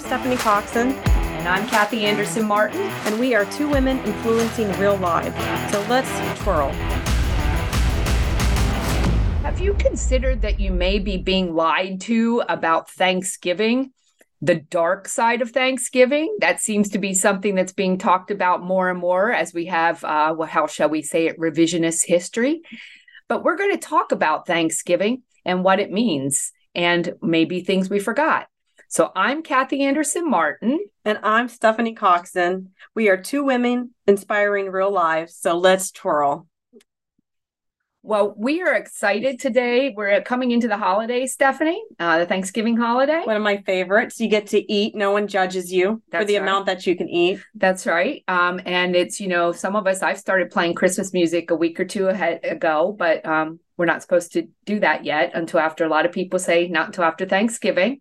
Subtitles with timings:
[0.00, 0.92] I'm Stephanie Coxon.
[0.92, 2.80] And I'm Kathy Anderson Martin.
[2.80, 5.36] And we are two women influencing real lives.
[5.70, 6.08] So let's
[6.40, 6.70] twirl.
[9.42, 13.92] Have you considered that you may be being lied to about Thanksgiving?
[14.40, 16.34] The dark side of Thanksgiving.
[16.40, 20.02] That seems to be something that's being talked about more and more as we have,
[20.02, 22.62] uh, well, how shall we say it, revisionist history.
[23.28, 27.98] But we're going to talk about Thanksgiving and what it means and maybe things we
[27.98, 28.46] forgot.
[28.92, 30.80] So I'm Kathy Anderson Martin.
[31.04, 32.70] And I'm Stephanie Coxon.
[32.92, 35.36] We are two women inspiring real lives.
[35.36, 36.48] So let's twirl.
[38.02, 39.94] Well, we are excited today.
[39.96, 43.22] We're coming into the holiday, Stephanie, uh, the Thanksgiving holiday.
[43.22, 44.18] One of my favorites.
[44.18, 44.96] You get to eat.
[44.96, 46.42] No one judges you That's for the right.
[46.42, 47.38] amount that you can eat.
[47.54, 48.24] That's right.
[48.26, 51.78] Um, and it's, you know, some of us, I've started playing Christmas music a week
[51.78, 55.84] or two ahead ago, but um, we're not supposed to do that yet until after
[55.84, 58.00] a lot of people say not until after Thanksgiving.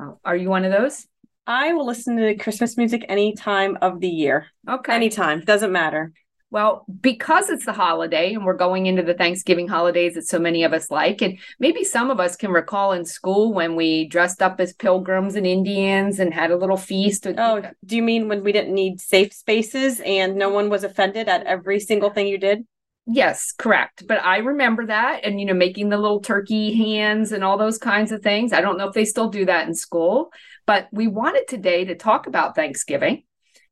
[0.00, 1.06] Oh, are you one of those?
[1.46, 4.46] I will listen to Christmas music any time of the year.
[4.68, 4.94] Okay.
[4.94, 5.40] Anytime.
[5.40, 6.12] Doesn't matter.
[6.50, 10.62] Well, because it's the holiday and we're going into the Thanksgiving holidays that so many
[10.62, 14.40] of us like, and maybe some of us can recall in school when we dressed
[14.40, 17.26] up as pilgrims and Indians and had a little feast.
[17.26, 21.28] Oh, do you mean when we didn't need safe spaces and no one was offended
[21.28, 22.64] at every single thing you did?
[23.06, 24.06] Yes, correct.
[24.06, 27.76] But I remember that and, you know, making the little turkey hands and all those
[27.76, 28.52] kinds of things.
[28.52, 30.30] I don't know if they still do that in school,
[30.64, 33.24] but we wanted today to talk about Thanksgiving,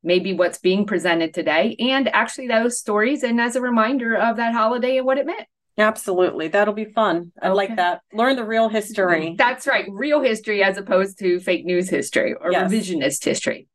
[0.03, 3.23] maybe what's being presented today, and actually those stories.
[3.23, 5.47] And as a reminder of that holiday and what it meant.
[5.79, 6.49] Absolutely.
[6.49, 7.33] That'll be fun.
[7.41, 7.55] I okay.
[7.55, 8.03] like that.
[8.13, 9.29] Learn the real history.
[9.29, 9.37] Mm-hmm.
[9.37, 9.87] That's right.
[9.91, 12.71] Real history as opposed to fake news history or yes.
[12.71, 13.69] revisionist history.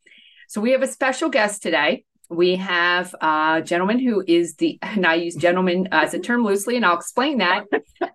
[0.47, 5.05] So we have a special guest today we have a gentleman who is the, and
[5.05, 7.65] I use gentleman as a term loosely, and I'll explain that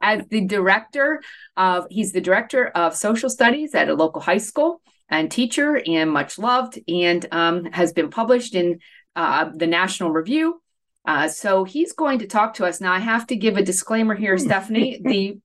[0.02, 1.22] as the director
[1.56, 6.10] of, he's the director of social studies at a local high school and teacher and
[6.10, 8.80] much loved and um, has been published in
[9.16, 10.60] uh, the National Review.
[11.04, 12.80] Uh, so he's going to talk to us.
[12.80, 15.00] Now, I have to give a disclaimer here, Stephanie.
[15.12, 15.38] The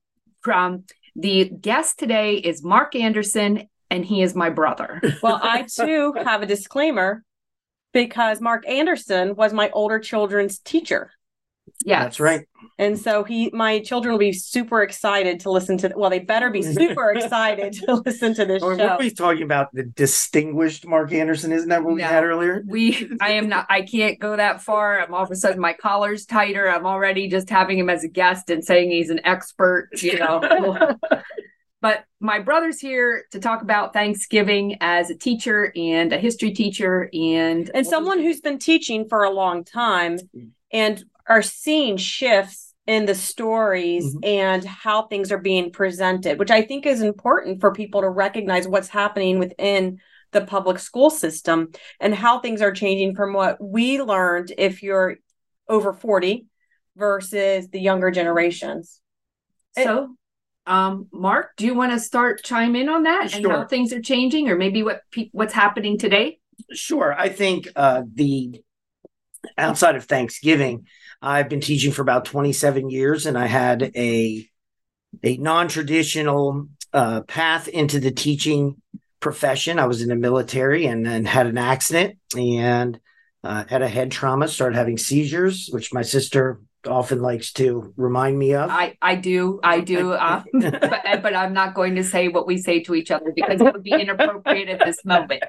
[0.54, 0.86] um,
[1.16, 5.02] the guest today is Mark Anderson, and he is my brother.
[5.22, 7.26] Well, I too have a disclaimer
[7.94, 11.12] because Mark Anderson was my older children's teacher.
[11.86, 12.48] Yeah, that's right.
[12.80, 15.94] And so he, my children will be super excited to listen to.
[15.96, 18.98] Well, they better be super excited to listen to this well, show.
[19.00, 22.64] We're talking about the distinguished Mark Anderson, isn't that what we had earlier?
[22.68, 23.68] We, I am not.
[23.70, 25.02] I can't go that far.
[25.02, 26.70] I'm all of a sudden my collar's tighter.
[26.70, 29.90] I'm already just having him as a guest and saying he's an expert.
[30.02, 30.98] You know.
[31.82, 37.10] But my brother's here to talk about Thanksgiving as a teacher and a history teacher
[37.14, 40.18] and and someone who's been teaching for a long time
[40.72, 44.24] and are seeing shifts in the stories mm-hmm.
[44.24, 48.68] and how things are being presented, which I think is important for people to recognize
[48.68, 50.00] what's happening within
[50.32, 55.18] the public school system and how things are changing from what we learned if you're
[55.68, 56.46] over 40
[56.96, 59.02] versus the younger generations.
[59.76, 60.16] So
[60.68, 63.38] um, Mark, do you want to start chime in on that sure.
[63.38, 66.40] and how things are changing, or maybe what pe- what's happening today?
[66.74, 67.16] Sure.
[67.18, 68.64] I think uh, the
[69.58, 70.88] outside of Thanksgiving,
[71.22, 74.48] I've been teaching for about 27 years, and I had a
[75.24, 78.82] a non traditional uh, path into the teaching
[79.20, 79.80] profession.
[79.80, 83.00] I was in the military and then had an accident and
[83.44, 88.38] uh, had a head trauma, started having seizures, which my sister often likes to remind
[88.38, 88.70] me of.
[88.70, 92.58] I, I do, I do, uh, but, but I'm not going to say what we
[92.58, 95.44] say to each other because it would be inappropriate at this moment.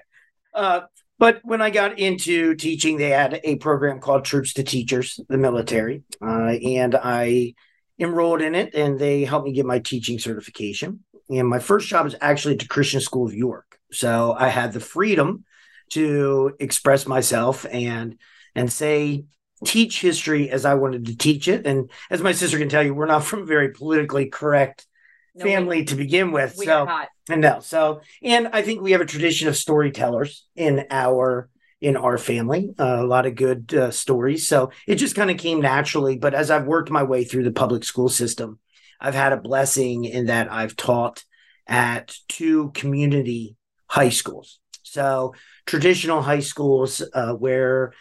[0.54, 0.81] Uh,
[1.19, 5.38] but when I got into teaching, they had a program called Troops to Teachers, the
[5.38, 7.55] military, uh, and I
[7.99, 11.05] enrolled in it, and they helped me get my teaching certification.
[11.28, 14.72] And my first job was actually at the Christian School of York, so I had
[14.72, 15.44] the freedom
[15.91, 18.19] to express myself and
[18.55, 19.25] and say
[19.64, 21.66] teach history as I wanted to teach it.
[21.66, 24.87] And as my sister can tell you, we're not from a very politically correct
[25.34, 26.56] no, family we, to begin with.
[26.56, 26.88] so
[27.31, 31.49] and no, so and I think we have a tradition of storytellers in our
[31.81, 34.49] in our family, uh, a lot of good uh, stories.
[34.49, 36.19] So it just kind of came naturally.
[36.19, 38.58] But as I've worked my way through the public school system,
[39.00, 41.25] I've had a blessing in that I've taught
[41.69, 43.56] at two community
[43.87, 44.58] high schools.
[44.82, 45.34] So
[45.66, 47.93] traditional high schools uh, where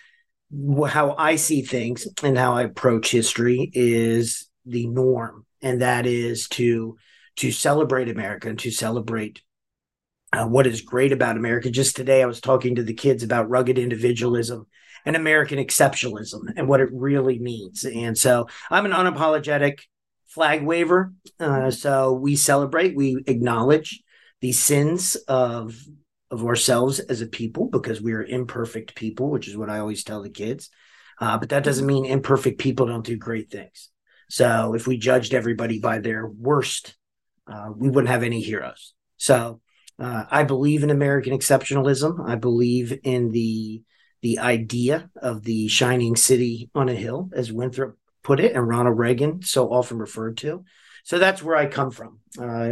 [0.87, 6.47] how I see things and how I approach history is the norm, and that is
[6.49, 6.97] to
[7.37, 9.41] to celebrate America and to celebrate
[10.33, 11.69] uh, what is great about America.
[11.69, 14.67] Just today, I was talking to the kids about rugged individualism
[15.05, 17.85] and American exceptionalism and what it really means.
[17.85, 19.79] And so, I'm an unapologetic
[20.27, 21.13] flag waver.
[21.39, 24.03] Uh, so we celebrate, we acknowledge
[24.41, 25.75] the sins of
[26.29, 30.03] of ourselves as a people because we are imperfect people, which is what I always
[30.03, 30.69] tell the kids.
[31.19, 33.89] Uh, but that doesn't mean imperfect people don't do great things.
[34.29, 36.95] So if we judged everybody by their worst,
[37.51, 38.93] uh, we wouldn't have any heroes.
[39.17, 39.61] So
[39.99, 42.27] uh, I believe in American exceptionalism.
[42.27, 43.83] I believe in the
[44.21, 48.97] the idea of the shining city on a hill, as Winthrop put it, and Ronald
[48.97, 50.65] Reagan so often referred to.
[51.03, 52.69] So that's where I come from uh,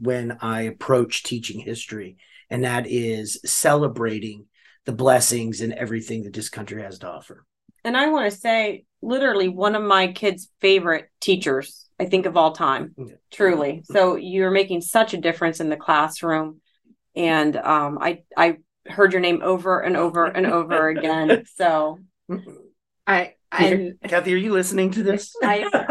[0.00, 2.18] when I approach teaching history,
[2.52, 4.44] and that is celebrating
[4.84, 7.46] the blessings and everything that this country has to offer.
[7.82, 12.36] And I want to say, literally, one of my kids' favorite teachers, I think, of
[12.36, 13.14] all time, yeah.
[13.32, 13.82] truly.
[13.86, 16.60] So you're making such a difference in the classroom.
[17.16, 21.44] And um, I, I heard your name over and over and over again.
[21.56, 22.00] So
[23.06, 25.34] I, I, Kathy, are you listening to this?
[25.42, 25.86] I,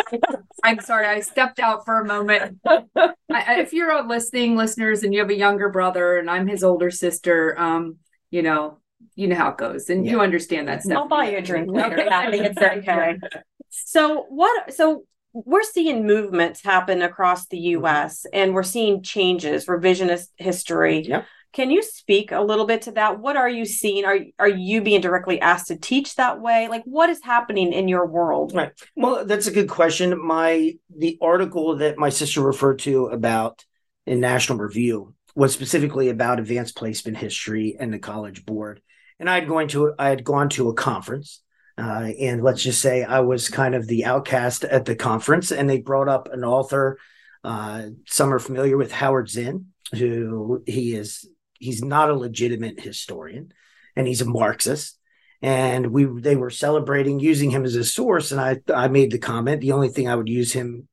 [0.63, 2.59] I'm sorry, I stepped out for a moment.
[2.65, 6.91] I, if you're listening, listeners, and you have a younger brother, and I'm his older
[6.91, 7.97] sister, um,
[8.29, 8.77] you know,
[9.15, 10.13] you know how it goes, and yeah.
[10.13, 10.97] you understand that stuff.
[10.97, 12.05] I'll buy you a drink later.
[12.07, 13.17] Kathy, it's okay.
[13.73, 14.73] So what?
[14.73, 18.25] So we're seeing movements happen across the U.S.
[18.25, 18.37] Mm-hmm.
[18.37, 21.05] and we're seeing changes, revisionist history.
[21.05, 21.25] Yep.
[21.53, 23.19] Can you speak a little bit to that?
[23.19, 24.05] What are you seeing?
[24.05, 26.67] Are are you being directly asked to teach that way?
[26.67, 28.53] Like what is happening in your world?
[28.55, 28.71] Right.
[28.95, 30.23] Well, that's a good question.
[30.25, 33.65] My the article that my sister referred to about
[34.05, 38.81] in National Review was specifically about advanced placement history and the college board.
[39.19, 41.41] And I'd going to I had gone to a conference
[41.77, 45.69] uh, and let's just say I was kind of the outcast at the conference, and
[45.69, 46.99] they brought up an author.
[47.43, 51.27] Uh, some are familiar with Howard Zinn, who he is
[51.61, 53.53] he's not a legitimate historian
[53.95, 54.97] and he's a Marxist.
[55.41, 58.31] And we they were celebrating using him as a source.
[58.31, 60.87] And I I made the comment the only thing I would use him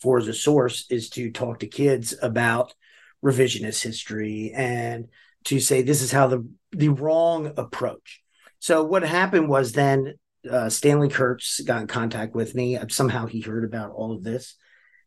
[0.00, 2.74] for as a source is to talk to kids about
[3.22, 5.08] revisionist history and
[5.44, 8.22] to say this is how the the wrong approach.
[8.58, 10.14] So what happened was then
[10.50, 12.78] uh, Stanley Kurtz got in contact with me.
[12.88, 14.54] Somehow he heard about all of this,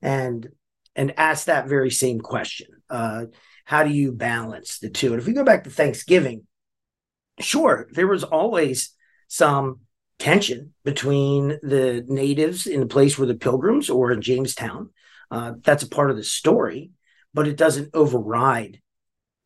[0.01, 0.47] and
[0.95, 2.67] and asked that very same question.
[2.89, 3.25] Uh,
[3.65, 5.13] how do you balance the two?
[5.13, 6.45] And if we go back to Thanksgiving,
[7.39, 8.93] sure, there was always
[9.27, 9.79] some
[10.19, 14.89] tension between the natives in the place where the pilgrims or in Jamestown.
[15.31, 16.91] Uh, that's a part of the story,
[17.33, 18.79] but it doesn't override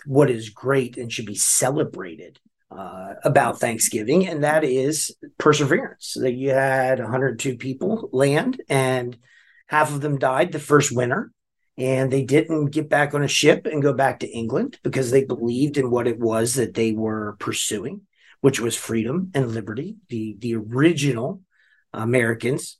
[0.05, 6.17] what is great and should be celebrated uh, about Thanksgiving, and that is perseverance.
[6.19, 9.17] That you had 102 people land, and
[9.67, 11.31] half of them died the first winter,
[11.77, 15.23] and they didn't get back on a ship and go back to England because they
[15.23, 18.01] believed in what it was that they were pursuing,
[18.41, 19.97] which was freedom and liberty.
[20.09, 21.41] The the original
[21.93, 22.77] Americans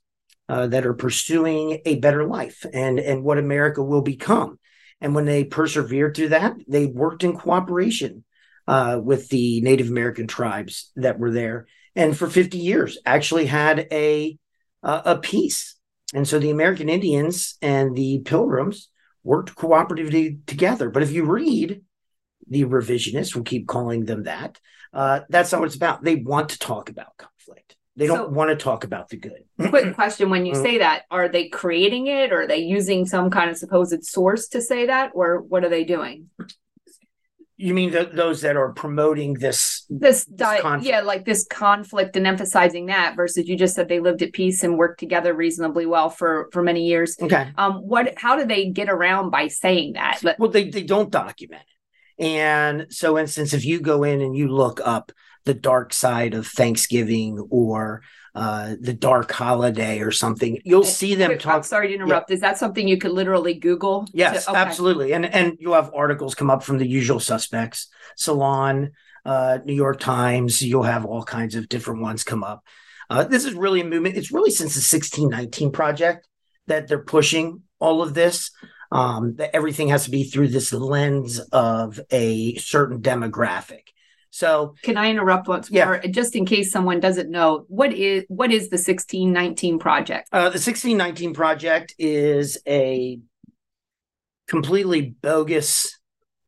[0.50, 4.60] uh, that are pursuing a better life and and what America will become.
[5.00, 8.24] And when they persevered through that, they worked in cooperation
[8.68, 13.88] uh, with the Native American tribes that were there, and for 50 years actually had
[13.92, 14.38] a
[14.82, 15.77] uh, a peace
[16.14, 18.90] and so the American Indians and the Pilgrims
[19.24, 20.90] worked cooperatively together.
[20.90, 21.82] But if you read
[22.48, 24.60] the revisionists, we'll keep calling them that,
[24.94, 26.04] uh, that's not what it's about.
[26.04, 27.76] They want to talk about conflict.
[27.98, 29.44] They don't so, want to talk about the good.
[29.70, 30.64] quick question when you mm-hmm.
[30.64, 34.48] say that, are they creating it or are they using some kind of supposed source
[34.50, 35.12] to say that?
[35.14, 36.30] Or what are they doing?
[37.60, 42.86] You mean those that are promoting this this, this yeah, like this conflict and emphasizing
[42.86, 46.50] that versus you just said they lived at peace and worked together reasonably well for
[46.52, 47.18] for many years.
[47.20, 47.50] Okay.
[47.58, 48.14] Um, what?
[48.16, 50.22] How do they get around by saying that?
[50.38, 51.64] Well, they they don't document
[52.18, 55.12] it, and so, instance, if you go in and you look up
[55.46, 58.04] the dark side of Thanksgiving or
[58.36, 60.60] uh, the dark holiday or something.
[60.64, 61.56] You'll see them Wait, talk.
[61.56, 62.30] I'm sorry to interrupt.
[62.30, 62.36] Yeah.
[62.36, 64.08] Is that something you could literally Google?
[64.14, 64.60] Yes, to, okay.
[64.60, 65.14] absolutely.
[65.14, 68.92] And and you'll have articles come up from the usual suspects, Salon,
[69.26, 70.62] uh, New York Times.
[70.62, 72.64] You'll have all kinds of different ones come up.
[73.10, 74.18] Uh, this is really a movement.
[74.18, 76.28] It's really since the 1619 project
[76.68, 78.52] that they're pushing all of this.
[78.90, 83.90] Um, that everything has to be through this lens of a certain demographic.
[84.30, 85.86] So can I interrupt once yeah.
[85.86, 90.30] more, just in case someone doesn't know what is what is the 1619 project?
[90.32, 93.20] Uh, the 1619 project is a
[94.48, 96.00] completely bogus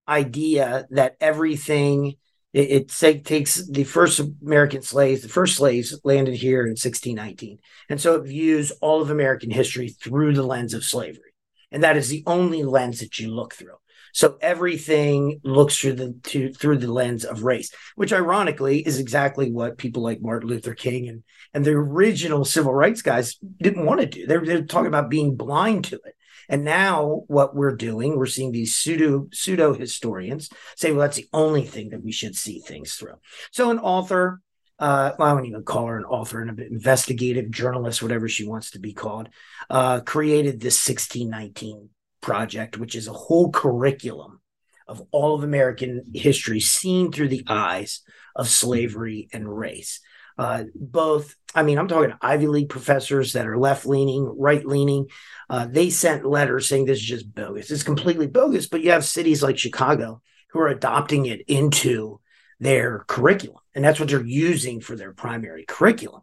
[0.08, 2.16] idea that everything
[2.54, 7.60] it, it say, takes the first American slaves, the first slaves landed here in 1619,
[7.90, 11.34] and so it views all of American history through the lens of slavery,
[11.72, 13.78] and that is the only lens that you look through.
[14.14, 19.52] So everything looks through the to, through the lens of race, which ironically is exactly
[19.52, 21.24] what people like Martin Luther King and
[21.54, 24.28] and the original civil rights guys didn't want to do.
[24.28, 26.16] They're, they're talking about being blind to it.
[26.48, 31.30] And now what we're doing, we're seeing these pseudo pseudo historians say, well, that's the
[31.32, 33.20] only thing that we should see things through.
[33.52, 34.42] So an author,
[34.80, 38.72] uh, well, I wouldn't even call her an author, an investigative journalist, whatever she wants
[38.72, 39.30] to be called,
[39.70, 41.90] uh, created this 1619
[42.22, 44.42] project, which is a whole curriculum
[44.88, 48.02] of all of American history seen through the eyes
[48.36, 50.00] of slavery and race.
[50.38, 55.08] Uh, both, I mean, I'm talking Ivy League professors that are left leaning, right leaning.
[55.50, 57.70] Uh, they sent letters saying this is just bogus.
[57.70, 58.68] It's completely bogus.
[58.68, 60.22] But you have cities like Chicago
[60.52, 62.22] who are adopting it into
[62.60, 63.60] their curriculum.
[63.76, 66.22] And that's what they're using for their primary curriculum.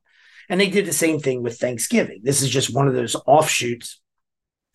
[0.48, 2.20] And they did the same thing with Thanksgiving.
[2.22, 4.00] This is just one of those offshoots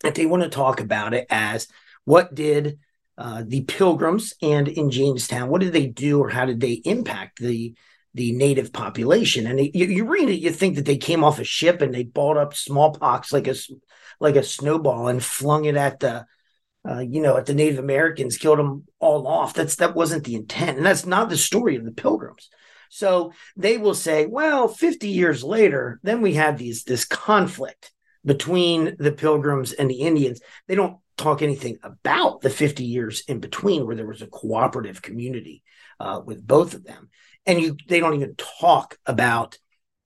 [0.02, 1.68] that they want to talk about it as
[2.04, 2.78] what did
[3.18, 7.38] uh, the pilgrims and in Jamestown, what did they do or how did they impact
[7.38, 7.74] the
[8.14, 9.46] the native population?
[9.46, 12.04] And you, you read it, you think that they came off a ship and they
[12.04, 13.54] balled up smallpox like a
[14.20, 16.26] like a snowball and flung it at the
[16.88, 19.54] uh, you know at the Native Americans, killed them all off.
[19.54, 22.48] That's that wasn't the intent, and that's not the story of the pilgrims.
[22.88, 27.92] So they will say, well, 50 years later, then we had these this conflict
[28.24, 30.40] between the pilgrims and the Indians.
[30.68, 35.02] They don't talk anything about the 50 years in between where there was a cooperative
[35.02, 35.62] community
[36.00, 37.10] uh, with both of them.
[37.46, 39.58] And you they don't even talk about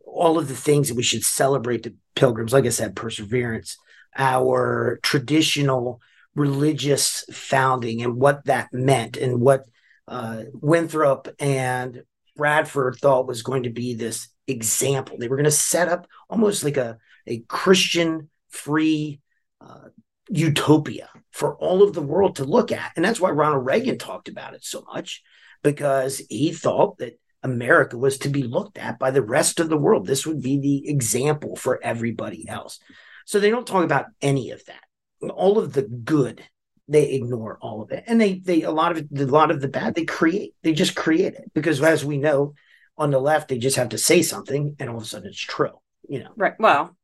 [0.07, 2.53] all of the things that we should celebrate the pilgrims.
[2.53, 3.77] Like I said, perseverance,
[4.17, 6.01] our traditional
[6.35, 9.65] religious founding and what that meant and what
[10.09, 12.03] uh, Winthrop and
[12.37, 15.17] Bradford thought was going to be this example.
[15.19, 19.21] They were going to set up almost like a a Christian free
[19.61, 19.89] uh,
[20.29, 22.93] utopia for all of the world to look at.
[22.97, 25.23] And that's why Ronald Reagan talked about it so much,
[25.63, 29.77] because he thought that America was to be looked at by the rest of the
[29.77, 30.07] world.
[30.07, 32.81] This would be the example for everybody else.
[33.25, 34.83] So they don't talk about any of that.
[35.31, 36.43] All of the good,
[36.89, 38.05] they ignore all of it.
[38.07, 40.55] And they they a lot of it, a lot of the bad they create.
[40.63, 41.51] They just create it.
[41.55, 42.55] Because as we know,
[42.99, 45.39] on the left, they just have to say something and all of a sudden it's
[45.39, 45.79] true.
[46.09, 46.31] You know.
[46.37, 46.55] Right.
[46.59, 46.96] Well,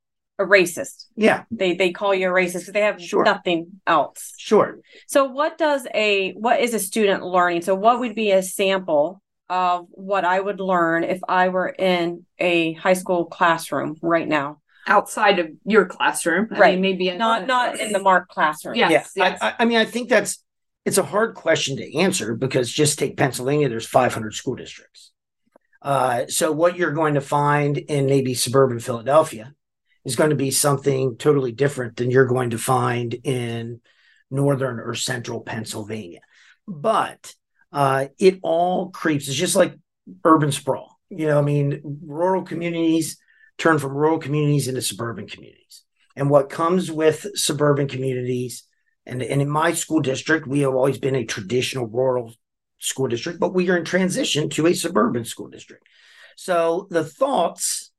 [0.43, 1.07] a racist.
[1.17, 1.45] Yeah.
[1.51, 3.25] They they call you a racist because they have sure.
[3.25, 4.35] nothing else.
[4.37, 4.79] Sure.
[5.07, 7.63] So what does a what is a student learning?
[7.63, 12.25] So what would be a sample of what I would learn if I were in
[12.39, 14.59] a high school classroom right now?
[14.87, 16.49] Outside of your classroom.
[16.51, 16.73] I right.
[16.75, 18.75] Mean, maybe in not not in the mark classroom.
[18.75, 19.31] Yes, yeah.
[19.31, 19.39] Yes.
[19.41, 20.43] I, I mean, I think that's
[20.85, 25.13] it's a hard question to answer because just take Pennsylvania, there's 500 school districts.
[25.81, 29.55] Uh, so what you're going to find in maybe suburban Philadelphia
[30.04, 33.80] is going to be something totally different than you're going to find in
[34.30, 36.21] northern or central Pennsylvania.
[36.66, 37.35] But
[37.73, 39.28] uh, it all creeps.
[39.28, 39.75] It's just like
[40.25, 40.99] urban sprawl.
[41.11, 43.18] You know, I mean, rural communities
[43.59, 45.82] turn from rural communities into suburban communities.
[46.16, 48.64] And what comes with suburban communities,
[49.06, 52.35] and, and in my school district, we have always been a traditional rural
[52.78, 55.87] school district, but we are in transition to a suburban school district.
[56.37, 57.92] So the thoughts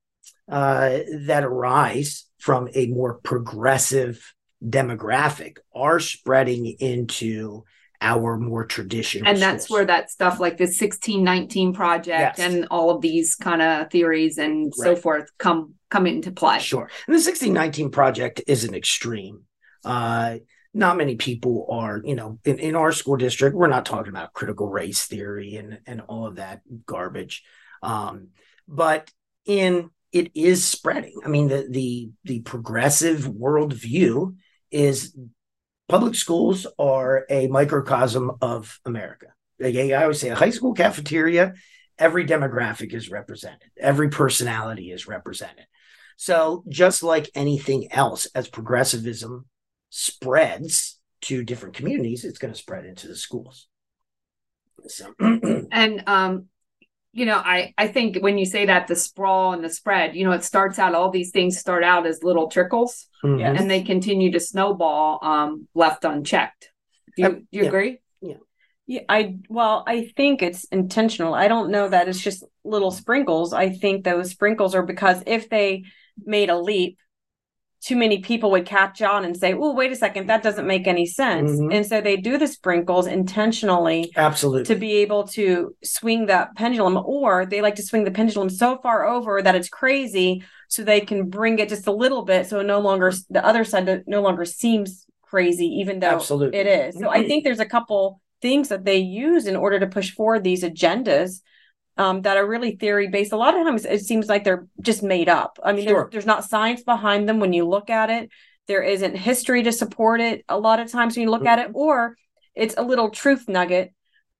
[0.49, 4.33] uh, that arise from a more progressive
[4.63, 7.63] demographic are spreading into
[8.03, 12.39] our more traditional and that's where that stuff like the 1619 project yes.
[12.39, 14.85] and all of these kind of theories and right.
[14.85, 16.59] so forth come come into play.
[16.59, 16.81] Sure.
[16.81, 19.43] And the 1619 project is an extreme.
[19.85, 20.39] Uh
[20.73, 24.33] not many people are you know in, in our school district we're not talking about
[24.33, 27.43] critical race theory and and all of that garbage.
[27.81, 28.29] Um
[28.67, 29.09] but
[29.45, 31.19] in it is spreading.
[31.25, 34.35] I mean, the the the progressive worldview
[34.71, 35.17] is
[35.89, 39.27] public schools are a microcosm of America.
[39.59, 41.55] Like I always say a high school cafeteria,
[41.97, 45.65] every demographic is represented, every personality is represented.
[46.15, 49.45] So just like anything else, as progressivism
[49.89, 53.67] spreads to different communities, it's going to spread into the schools.
[54.87, 55.13] So.
[55.19, 56.47] and um,
[57.13, 60.25] you know, I I think when you say that the sprawl and the spread, you
[60.25, 63.39] know, it starts out all these things start out as little trickles, mm-hmm.
[63.39, 66.71] and they continue to snowball um, left unchecked.
[67.15, 67.67] Do you, do you yeah.
[67.67, 67.99] agree?
[68.19, 68.33] Yeah.
[68.87, 71.35] Yeah, I well, I think it's intentional.
[71.35, 73.53] I don't know that it's just little sprinkles.
[73.53, 75.83] I think those sprinkles are because if they
[76.25, 76.97] made a leap
[77.83, 80.87] too many people would catch on and say, "Oh, wait a second, that doesn't make
[80.87, 81.71] any sense." Mm-hmm.
[81.71, 86.97] And so they do the sprinkles intentionally, absolutely, to be able to swing that pendulum,
[86.97, 91.01] or they like to swing the pendulum so far over that it's crazy, so they
[91.01, 94.45] can bring it just a little bit, so no longer the other side no longer
[94.45, 96.59] seems crazy, even though Absolutely.
[96.59, 96.99] it is.
[96.99, 100.43] So I think there's a couple things that they use in order to push forward
[100.43, 101.41] these agendas
[101.97, 103.33] um, that are really theory based.
[103.33, 105.59] A lot of times it seems like they're just made up.
[105.63, 106.03] I mean, Sure.
[106.03, 108.29] there's, there's not science behind them when you look at it.
[108.67, 111.71] There isn't history to support it a lot of times when you look at it,
[111.73, 112.15] or
[112.55, 113.93] it's a little truth nugget,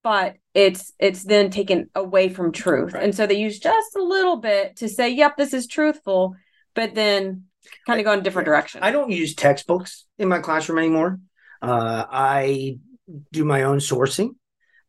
[0.03, 2.93] but it's it's then taken away from truth.
[2.93, 3.03] Right.
[3.03, 6.35] And so they use just a little bit to say, yep, this is truthful,
[6.73, 7.45] but then
[7.85, 8.81] kind of go in a different direction.
[8.83, 11.19] I don't use textbooks in my classroom anymore.
[11.61, 12.77] Uh, I
[13.31, 14.35] do my own sourcing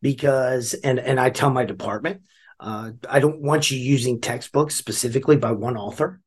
[0.01, 2.23] because, and and I tell my department,
[2.65, 6.21] uh, I don't want you using textbooks specifically by one author,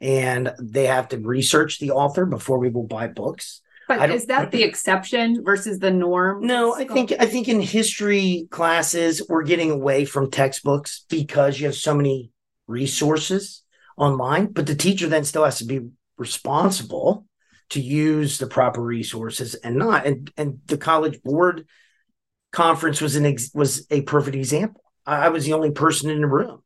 [0.00, 3.60] and they have to research the author before we will buy books.
[3.88, 6.46] But is that the exception versus the norm?
[6.46, 11.66] No, I think I think in history classes we're getting away from textbooks because you
[11.66, 12.30] have so many
[12.68, 13.64] resources
[13.96, 15.80] online, but the teacher then still has to be
[16.16, 17.26] responsible
[17.70, 21.66] to use the proper resources and not and and the college board
[22.52, 24.81] conference was an ex, was a perfect example.
[25.06, 26.62] I, was the only person in the room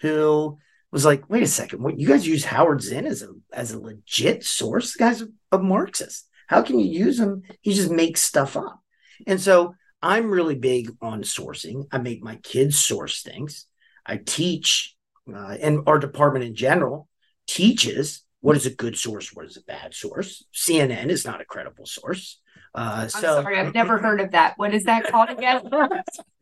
[0.00, 0.58] who
[0.92, 3.80] was like, wait a second, what you guys use Howard Zinn as a as a
[3.80, 4.92] legit source?
[4.92, 6.28] The guy's a, a Marxist.
[6.48, 7.42] How can you use him?
[7.60, 8.80] He just makes stuff up.
[9.26, 11.86] And so I'm really big on sourcing.
[11.92, 13.66] I make my kids source things.
[14.06, 14.96] I teach,
[15.32, 17.08] uh, and our department in general
[17.46, 20.44] teaches what is a good source, what is a bad source.
[20.54, 22.40] CNN is not a credible source.
[22.74, 24.54] Uh, I'm so, sorry, I've never heard of that.
[24.56, 25.68] What is that called again?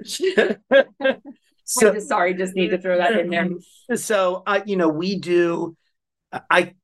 [1.65, 3.49] so, Wait, sorry, just need to throw that in there.
[3.97, 5.77] so I, you know, we do.
[6.51, 6.75] I.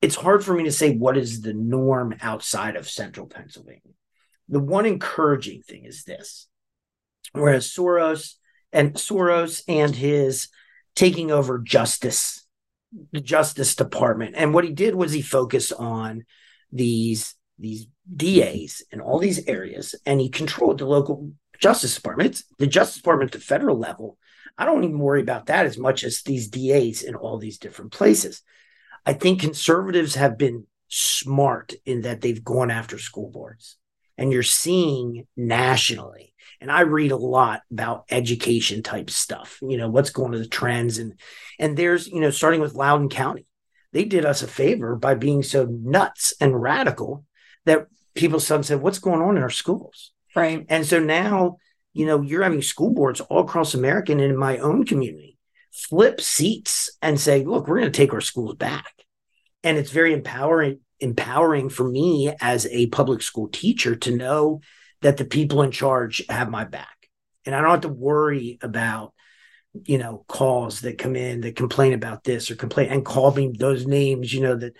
[0.00, 3.82] It's hard for me to say what is the norm outside of Central Pennsylvania.
[4.48, 6.48] The one encouraging thing is this:
[7.32, 8.36] whereas Soros
[8.72, 10.48] and Soros and his
[10.94, 12.46] taking over justice,
[13.12, 16.24] the Justice Department, and what he did was he focused on
[16.72, 17.86] these these
[18.16, 22.42] DAs in all these areas, and he controlled the local Justice Department.
[22.58, 24.18] The Justice Department at the federal level.
[24.58, 27.92] I don't even worry about that as much as these DAs in all these different
[27.92, 28.42] places.
[29.06, 33.76] I think conservatives have been smart in that they've gone after school boards.
[34.18, 39.88] And you're seeing nationally, and I read a lot about education type stuff, you know,
[39.88, 40.98] what's going to the trends.
[40.98, 41.18] And
[41.58, 43.46] and there's, you know, starting with Loudoun County,
[43.92, 47.24] they did us a favor by being so nuts and radical
[47.66, 50.12] that people some said, What's going on in our schools?
[50.36, 50.64] right.
[50.68, 51.56] And so now,
[51.92, 55.30] you know, you're having school boards all across America and in my own community
[55.72, 58.92] flip seats and say, look, we're going to take our schools back.
[59.62, 64.60] And it's very empowering, empowering for me as a public school teacher to know
[65.02, 67.08] that the people in charge have my back.
[67.46, 69.14] And I don't have to worry about,
[69.84, 73.52] you know, calls that come in that complain about this or complain and call me
[73.56, 74.76] those names, you know, that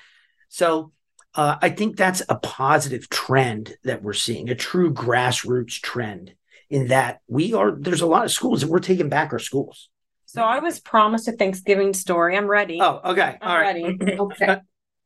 [0.49, 0.93] so
[1.35, 6.35] uh, I think that's a positive trend that we're seeing, a true grassroots trend
[6.69, 9.89] in that we are, there's a lot of schools that we're taking back our schools.
[10.27, 12.37] So I was promised a Thanksgiving story.
[12.37, 12.79] I'm ready.
[12.81, 13.37] Oh, okay.
[13.41, 13.83] I'm All right.
[13.83, 14.17] ready.
[14.21, 14.59] Okay.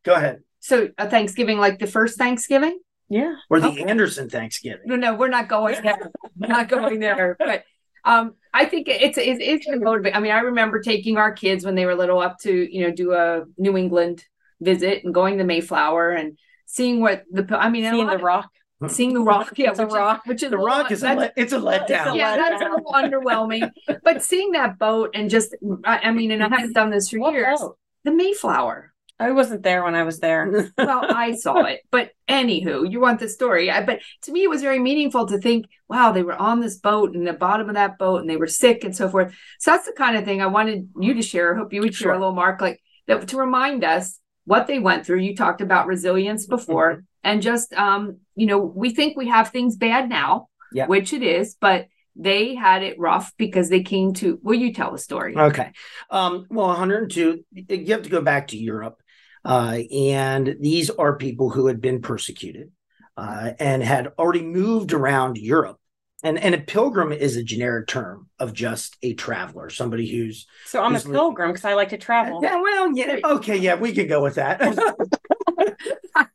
[0.04, 0.42] Go ahead.
[0.60, 2.78] So a Thanksgiving, like the first Thanksgiving?
[3.08, 3.36] Yeah.
[3.48, 3.84] Or the Okay.
[3.84, 4.82] Anderson Thanksgiving.
[4.86, 6.10] No, no, we're not going there.
[6.36, 7.36] We're not going there.
[7.38, 7.64] But
[8.04, 10.14] um, I think it's it's it's gonna motivate.
[10.14, 12.90] I mean, I remember taking our kids when they were little up to you know
[12.90, 14.24] do a New England
[14.64, 18.50] visit and going to Mayflower and seeing what the I mean, Seeing lot the rock.
[18.88, 19.52] seeing the rock.
[19.56, 20.22] Yeah, It's a which is- rock.
[20.26, 22.16] which is The a Rock lot- is a that's- let, it's a letdown.
[22.16, 23.70] yeah, that's a little underwhelming.
[24.02, 27.18] But seeing that boat and just, I, I mean, and I haven't done this for
[27.20, 27.60] What years.
[27.60, 27.78] boat?
[28.04, 28.90] The Mayflower.
[29.18, 30.70] I wasn't there when I was there.
[30.76, 33.70] Well, I saw it, but anywho, you want the story.
[33.70, 36.76] I, but to me, it was very meaningful to think, wow, they were on this
[36.78, 39.32] boat and the bottom of that boat, and they were sick and so forth.
[39.60, 41.54] So that's the kind of thing I wanted you to share.
[41.54, 42.12] I hope you would share Sure.
[42.14, 45.18] a little, Mark, like that to remind us what they went through.
[45.20, 49.76] You talked about resilience before, and just, um, you know, we think we have things
[49.76, 50.86] bad now, Yeah.
[50.86, 54.38] which it is, but they had it rough because they came to.
[54.42, 55.36] Will you tell the story?
[55.36, 55.72] Okay.
[56.10, 59.00] Um, well, 102, you have to go back to Europe.
[59.44, 62.70] Uh, and these are people who had been persecuted
[63.16, 65.78] uh, and had already moved around Europe.
[66.24, 70.46] And, and a pilgrim is a generic term of just a traveler, somebody who's.
[70.64, 72.40] So I'm a Who's li- pilgrim because I like to travel.
[72.42, 73.18] Yeah, well, yeah.
[73.22, 74.60] Okay, yeah, we can go with that.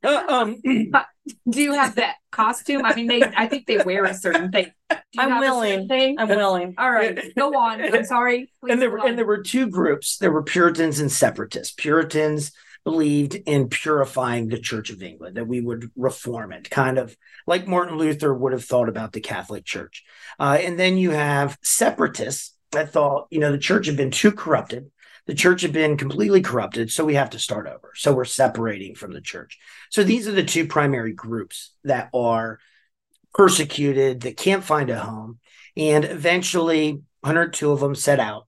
[0.04, 0.56] Uh, um,
[1.50, 2.84] Do you have that costume?
[2.84, 3.22] I mean, they.
[3.22, 4.72] I think they wear a certain thing.
[4.90, 5.00] I'm
[5.30, 5.88] have a certain willing.
[5.88, 6.20] Thing?
[6.20, 6.76] I'm willing.
[6.78, 7.82] All right, go on.
[7.82, 8.52] I'm sorry.
[8.62, 10.18] Please and there were and there were two groups.
[10.18, 11.74] There were Puritans and separatists.
[11.78, 12.52] Puritans
[12.90, 17.68] believed in purifying the Church of England, that we would reform it, kind of like
[17.68, 20.04] Martin Luther would have thought about the Catholic Church.
[20.40, 24.32] Uh, and then you have separatists that thought, you know, the church had been too
[24.32, 24.90] corrupted,
[25.28, 27.92] the church had been completely corrupted, so we have to start over.
[27.96, 29.60] So we're separating from the church.
[29.92, 32.60] So these are the two primary groups that are
[33.36, 35.38] persecuted, that can't find a home.
[35.78, 38.48] And eventually, 102 of them set out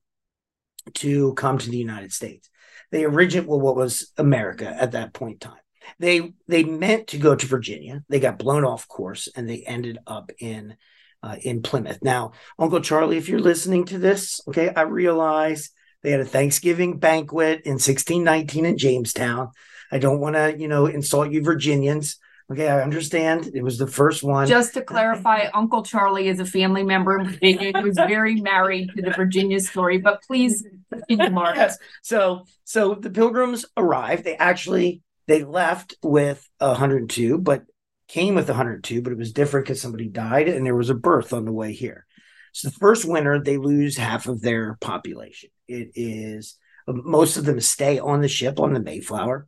[0.96, 2.50] to come to the United States.
[2.92, 5.58] They originally well, what was America at that point in time.
[6.00, 8.04] They they meant to go to Virginia.
[8.10, 10.76] They got blown off course and they ended up in
[11.24, 12.00] uh, in Plymouth.
[12.02, 15.70] Now, Uncle Charlie, if you're listening to this, okay, I realize
[16.02, 19.52] they had a Thanksgiving banquet in 1619 in Jamestown.
[19.92, 22.18] I don't want to, you know, insult you Virginians.
[22.52, 23.52] Okay, I understand.
[23.54, 24.46] It was the first one.
[24.46, 29.02] Just to clarify, Uncle Charlie is a family member in Virginia who's very married to
[29.02, 30.00] the Virginia story.
[30.00, 31.56] But please continue, Mark.
[31.56, 31.78] Yes.
[32.02, 34.26] So, so the Pilgrims arrived.
[34.26, 37.64] They actually they left with 102, but
[38.10, 41.32] came with 102, but it was different because somebody died and there was a birth
[41.32, 42.06] on the way here.
[42.52, 45.52] So the first winter, they lose half of their population.
[45.70, 49.48] It is most of them stay on the ship on the Mayflower.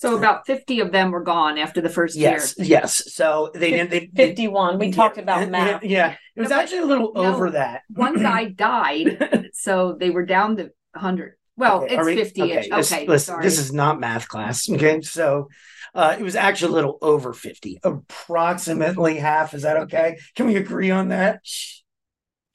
[0.00, 2.66] So about 50 of them were gone after the first yes, year.
[2.66, 3.02] Yes.
[3.06, 3.14] yes.
[3.14, 3.90] So they didn't.
[3.90, 4.78] They, 51.
[4.78, 5.82] We yeah, talked about and- math.
[5.82, 6.16] and- Yeah.
[6.34, 7.22] It was No, but- actually a little no.
[7.34, 7.82] over that.
[7.90, 11.34] One guy died, so they were down to 100.
[11.58, 12.68] Well, Okay, it's we- 50 ish.
[12.70, 13.44] this- Okay, listen, sorry.
[13.44, 14.70] this is not math class.
[14.70, 15.02] Okay.
[15.02, 15.48] So
[15.94, 19.52] uh, it was actually a little over 50, approximately half.
[19.52, 20.16] Is that okay?
[20.34, 21.40] Can we agree on that?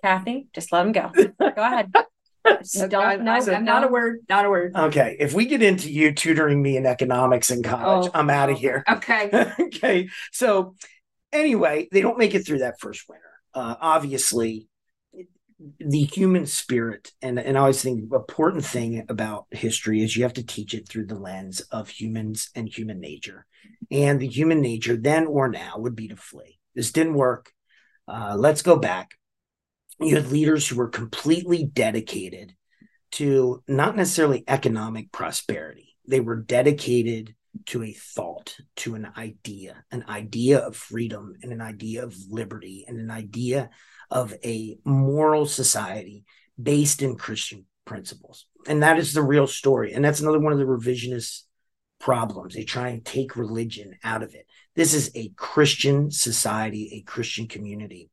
[0.01, 1.11] Kathy, just let him go.
[1.13, 1.27] Go
[1.57, 1.93] ahead.
[2.45, 4.19] Just don't I- no, I- not a word.
[4.29, 4.75] Not a word.
[4.75, 5.17] Okay.
[5.19, 8.57] If we get into you tutoring me in economics in college, Oh, I'm out of
[8.57, 8.83] here.
[8.89, 9.51] Okay.
[9.59, 10.09] okay.
[10.31, 10.75] So
[11.31, 13.23] anyway, they don't make it through that first winter.
[13.53, 14.67] Uh, obviously,
[15.79, 20.23] the human spirit, and, and I always think the important thing about history is you
[20.23, 23.45] have to teach it through the lens of humans and human nature.
[23.89, 26.59] And the human nature then or now would be to flee.
[26.75, 27.51] This didn't work.
[28.07, 29.11] Uh, let's go back.
[29.99, 32.53] You had leaders who were completely dedicated
[33.13, 35.95] to not necessarily economic prosperity.
[36.07, 37.35] They were dedicated
[37.67, 42.83] to a thought, to an idea, an idea of freedom and an idea of liberty
[42.87, 43.69] and an idea
[44.11, 46.25] of a moral society
[46.61, 48.45] based in Christian principles.
[48.67, 49.93] And that is the real story.
[49.93, 51.43] And that's another one of the revisionist
[51.99, 52.53] problems.
[52.53, 54.45] They try and take religion out of it.
[54.75, 58.09] This is a Christian society, a Christian community.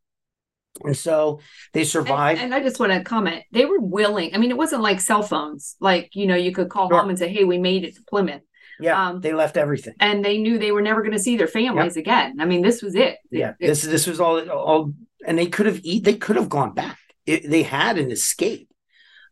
[0.84, 1.40] And so
[1.74, 2.40] they survived.
[2.40, 3.44] and I just want to comment.
[3.52, 4.34] They were willing.
[4.34, 5.76] I mean, it wasn't like cell phones.
[5.80, 6.98] Like you know, you could call Sure.
[7.00, 8.42] home and say, "Hey, we made it to Plymouth,"
[8.80, 9.94] yeah, um, they left everything.
[10.00, 12.40] and they knew they were never going to see their families again.
[12.40, 13.18] I mean, this was it.
[13.30, 14.92] yeah It- this this was all all
[15.26, 18.68] and they could have eat they could have gone back it, they had an escape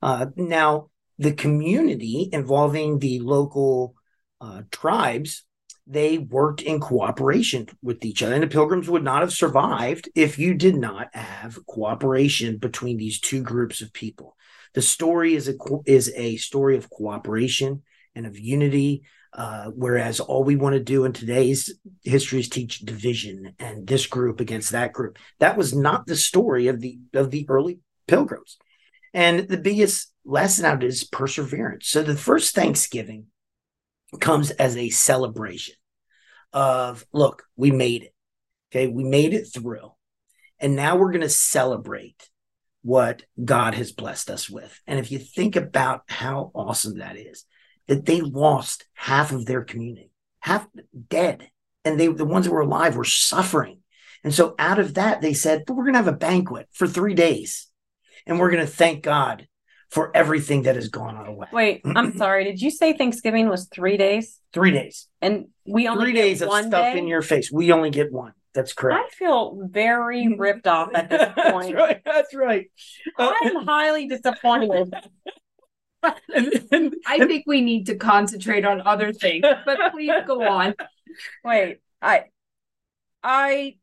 [0.02, 3.94] uh now the community involving the local
[4.40, 5.44] uh tribes
[5.90, 10.38] they worked in cooperation with each other and the pilgrims would not have survived if
[10.38, 14.36] you did not have cooperation between these two groups of people
[14.74, 15.54] the story is a
[15.86, 17.82] is a story of cooperation
[18.14, 21.72] and of unity uh, whereas all we want to do in today's
[22.02, 25.18] history is teach division and this group against that group.
[25.38, 28.56] That was not the story of the of the early pilgrims.
[29.14, 31.88] And the biggest lesson out is perseverance.
[31.88, 33.26] So the first Thanksgiving
[34.18, 35.74] comes as a celebration
[36.52, 38.14] of look, we made it.
[38.70, 39.92] Okay, we made it through.
[40.58, 42.28] And now we're going to celebrate
[42.82, 44.80] what God has blessed us with.
[44.86, 47.44] And if you think about how awesome that is,
[47.88, 50.66] that they lost half of their community, half
[51.08, 51.50] dead,
[51.84, 53.80] and they the ones that were alive were suffering.
[54.22, 57.14] And so out of that, they said, but we're gonna have a banquet for three
[57.14, 57.68] days,
[58.26, 59.46] and we're gonna thank God
[59.90, 61.48] for everything that has gone our way.
[61.52, 62.44] Wait, I'm sorry.
[62.44, 64.38] Did you say Thanksgiving was three days?
[64.52, 65.08] Three days.
[65.20, 66.98] And we only Three days of stuff day?
[66.98, 67.50] in your face.
[67.50, 68.32] We only get one.
[68.54, 69.00] That's correct.
[69.04, 71.74] I feel very ripped off at this That's point.
[71.76, 72.00] right.
[72.04, 72.70] That's right.
[73.18, 74.92] Uh, I'm highly disappointed.
[76.34, 79.44] and- and- I think we need to concentrate on other things.
[79.66, 80.74] But please go on.
[81.44, 82.24] Wait, I,
[83.22, 83.76] I,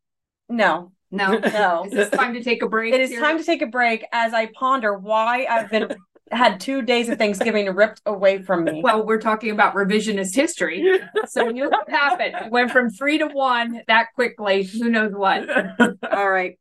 [0.50, 1.86] no, No, no.
[1.86, 2.94] is this time to take a break?
[2.94, 3.22] It is here?
[3.22, 5.96] time to take a break as I ponder why I've been
[6.32, 8.82] had two days of Thanksgiving ripped away from me.
[8.84, 11.00] Well, we're talking about revisionist history.
[11.28, 12.36] So you know what happened.
[12.46, 14.64] It went from three to one that quickly.
[14.64, 15.48] Who knows what?
[16.12, 16.60] All right.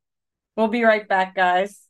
[0.56, 1.80] We'll be right back, guys.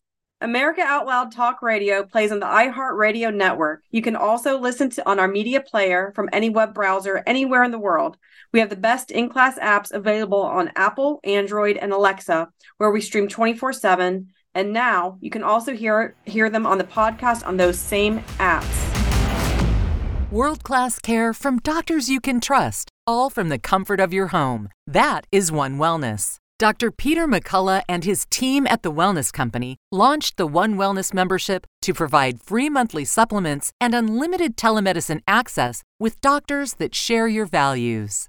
[0.40, 3.82] America Out Loud Talk Radio plays on the iHeartRadio network.
[3.90, 7.70] You can also listen to on our media player from any web browser anywhere in
[7.70, 8.18] the world.
[8.52, 13.28] We have the best in-class apps available on Apple, Android, and Alexa, where we stream
[13.28, 14.28] 24/7.
[14.54, 18.82] And now you can also hear hear them on the podcast on those same apps.
[20.30, 24.68] World class care from doctors you can trust, all from the comfort of your home.
[24.86, 26.36] That is One Wellness.
[26.58, 26.90] Dr.
[26.90, 31.92] Peter McCullough and his team at the Wellness Company launched the One Wellness membership to
[31.92, 38.28] provide free monthly supplements and unlimited telemedicine access with doctors that share your values.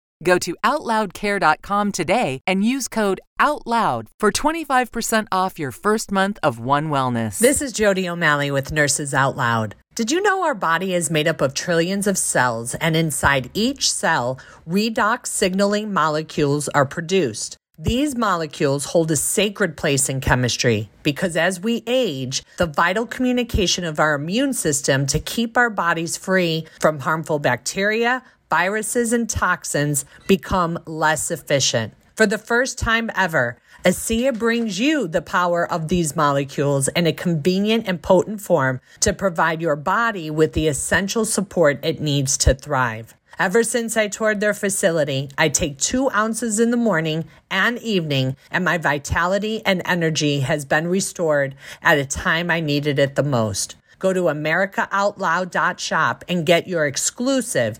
[0.23, 6.59] Go to OutLoudCare.com today and use code OUTLOUD for 25% off your first month of
[6.59, 7.39] One Wellness.
[7.39, 9.75] This is Jody O'Malley with Nurses Out Loud.
[9.95, 13.91] Did you know our body is made up of trillions of cells, and inside each
[13.91, 17.57] cell, redox signaling molecules are produced?
[17.77, 23.83] These molecules hold a sacred place in chemistry because as we age, the vital communication
[23.83, 30.05] of our immune system to keep our bodies free from harmful bacteria, viruses, and toxins
[30.27, 31.93] become less efficient.
[32.15, 37.13] For the first time ever, ASEA brings you the power of these molecules in a
[37.13, 42.53] convenient and potent form to provide your body with the essential support it needs to
[42.53, 43.15] thrive.
[43.39, 48.35] Ever since I toured their facility, I take two ounces in the morning and evening,
[48.51, 53.23] and my vitality and energy has been restored at a time I needed it the
[53.23, 53.77] most.
[53.97, 57.79] Go to AmericaOutloud.shop and get your exclusive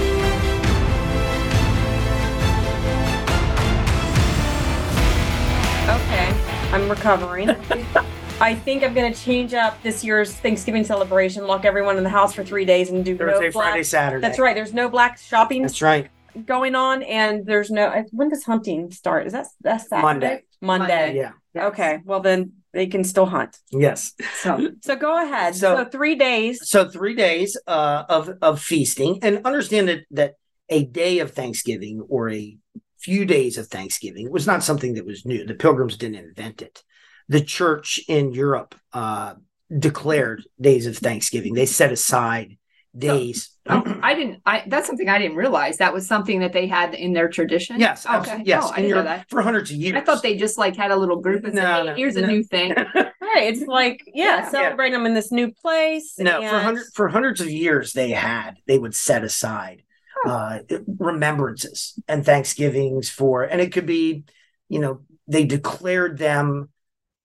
[5.89, 6.29] Okay,
[6.71, 7.49] I'm recovering.
[8.39, 12.09] I think I'm going to change up this year's Thanksgiving celebration, lock everyone in the
[12.09, 14.21] house for three days, and do Thursday, no black, Friday, Saturday.
[14.21, 14.55] That's right.
[14.55, 15.63] There's no black shopping.
[15.63, 16.09] That's right.
[16.45, 18.03] Going on, and there's no.
[18.11, 19.27] When does hunting start?
[19.27, 20.05] Is that that's Saturday?
[20.05, 20.43] Monday.
[20.61, 20.87] Monday.
[20.87, 21.15] Monday.
[21.55, 21.65] Yeah.
[21.67, 21.99] Okay.
[22.05, 23.57] Well, then they can still hunt.
[23.71, 24.13] Yes.
[24.35, 25.55] So, so go ahead.
[25.55, 26.67] So- So, three days.
[26.69, 30.35] So three days uh, of of feasting, and understand that that
[30.69, 32.57] a day of Thanksgiving or a
[33.01, 35.45] few days of Thanksgiving It was not something that was new.
[35.45, 36.83] The Pilgrims didn't invent it.
[37.29, 39.35] The church in Europe uh,
[39.77, 41.53] declared days of Thanksgiving.
[41.53, 42.57] They set aside
[42.97, 43.49] days.
[43.69, 44.41] Oh, I didn't.
[44.45, 45.77] I that's something I didn't realize.
[45.77, 47.79] That was something that they had in their tradition.
[47.79, 48.15] yes, Okay.
[48.31, 49.29] abso- yes, Oh, I didn't know that.
[49.29, 49.95] for hundreds of years.
[49.95, 52.15] I thought they just like had a little group and No, said, hey, no, "Here's
[52.17, 52.73] a new thing."
[53.33, 53.53] Right.
[53.53, 54.49] It's like yeah, Yeah.
[54.49, 56.15] celebrate them in this new place.
[56.19, 59.83] No, for hundred for hundreds of years they had they would set aside
[60.27, 60.59] uh,
[60.99, 64.23] remembrances and Thanksgivings for, and it could be,
[64.69, 66.69] you know, they declared them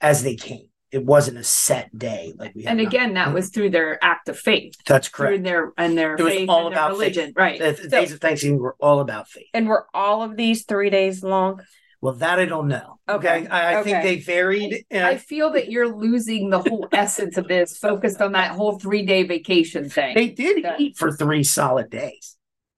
[0.01, 0.69] as they came.
[0.93, 2.65] It wasn't a set day like we.
[2.65, 5.45] And again, that was through their act of faith, that's through correct.
[5.45, 6.99] their and their It was faith all and about faith.
[7.01, 7.59] religion, right?
[7.59, 9.49] The, So- days of Thanksgiving were all about faith.
[9.53, 11.61] And were all of these three days long?
[12.01, 12.99] Well, that I don't know.
[13.09, 14.85] Okay, I, I think they varied.
[14.95, 18.79] uh, I feel that you're losing the whole essence of this, focused on that whole
[18.79, 20.15] three day vacation thing.
[20.15, 20.77] they did Yeah.
[20.79, 22.36] eat for three solid days.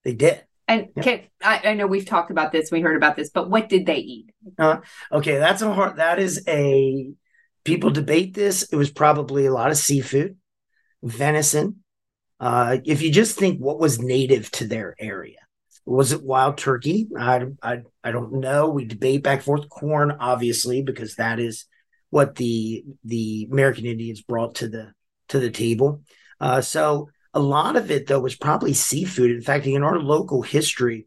[0.08, 0.42] They did.
[0.66, 1.02] and Yeah.
[1.02, 3.84] can I, I know we've talked about this, we heard about this, but what did
[3.84, 4.30] they eat?
[5.12, 5.96] Okay, that's a hard.
[5.96, 7.10] That is a
[7.62, 8.62] people debate this.
[8.72, 10.38] It was probably a lot of seafood,
[11.02, 11.84] venison.
[12.40, 15.40] Uh, if you just think what was native to their area,
[15.84, 17.08] was it wild turkey?
[17.18, 18.70] I, I, I don't know.
[18.70, 19.68] We debate back and forth.
[19.68, 21.66] Corn, obviously, because that is
[22.08, 24.92] what the the American Indians brought to the
[25.28, 26.02] to the table.
[26.40, 29.30] Uh, so a lot of it though was probably seafood.
[29.30, 31.06] In fact, in our local history,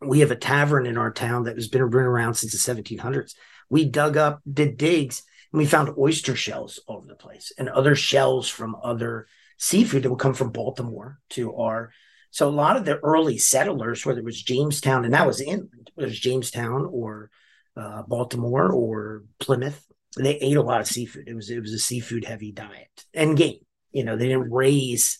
[0.00, 3.34] we have a tavern in our town that has been around since the 1700s.
[3.68, 7.68] We dug up, did digs, and we found oyster shells all over the place and
[7.68, 9.26] other shells from other
[9.58, 11.92] seafood that would come from Baltimore to our.
[12.30, 15.90] So a lot of the early settlers, whether it was Jamestown, and that was inland,
[15.94, 17.30] whether it was Jamestown or
[17.76, 19.84] uh, Baltimore or Plymouth,
[20.16, 21.26] they ate a lot of seafood.
[21.26, 23.58] It was it was a seafood heavy diet and game.
[23.92, 25.18] You know, they didn't raise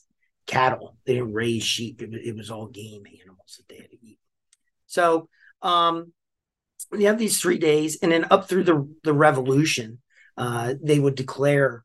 [0.50, 2.02] cattle, they didn't raise sheep.
[2.02, 4.18] It, it was all game animals that they had to eat.
[4.86, 5.28] So
[5.62, 6.12] um,
[6.92, 9.98] you have these three days, and then up through the the Revolution,
[10.36, 11.84] uh, they would declare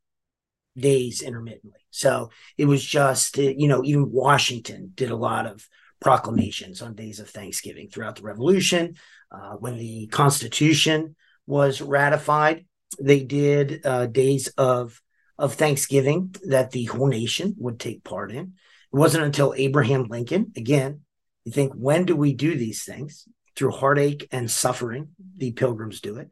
[0.78, 1.80] days intermittently.
[1.92, 5.68] So it was just you know even Washington did a lot of
[6.02, 8.96] proclamations on days of Thanksgiving throughout the Revolution.
[9.32, 12.66] Uh, when the Constitution was ratified,
[13.00, 15.02] they did uh, days of
[15.38, 18.54] of Thanksgiving that the whole nation would take part in.
[18.94, 21.02] It wasn't until Abraham Lincoln, again,
[21.44, 23.28] you think, when do we do these things?
[23.56, 26.32] Through heartache and suffering, the pilgrims do it.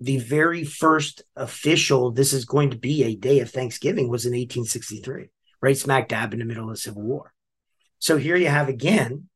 [0.00, 4.32] The very first official, this is going to be a day of Thanksgiving, was in
[4.32, 7.32] 1863, right smack dab in the middle of the Civil War.
[7.98, 9.28] So here you have again,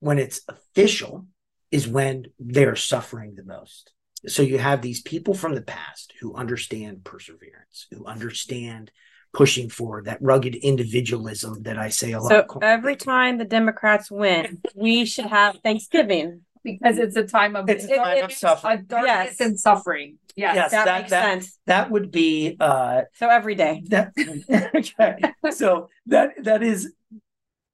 [0.00, 1.26] when it's official,
[1.70, 3.92] is when they're suffering the most
[4.26, 8.90] so you have these people from the past who understand perseverance who understand
[9.32, 12.50] pushing forward that rugged individualism that i say a so lot.
[12.50, 16.42] so every time the democrats win we should have thanksgiving.
[16.64, 18.84] Because it's a time of it's a time it, of suffering.
[18.86, 19.40] darkness yes.
[19.40, 20.18] and suffering.
[20.36, 21.58] Yes, yes that, that, makes that, sense.
[21.66, 23.82] that would be uh so every day.
[23.88, 24.12] that
[24.74, 25.16] okay.
[25.50, 26.92] So that that is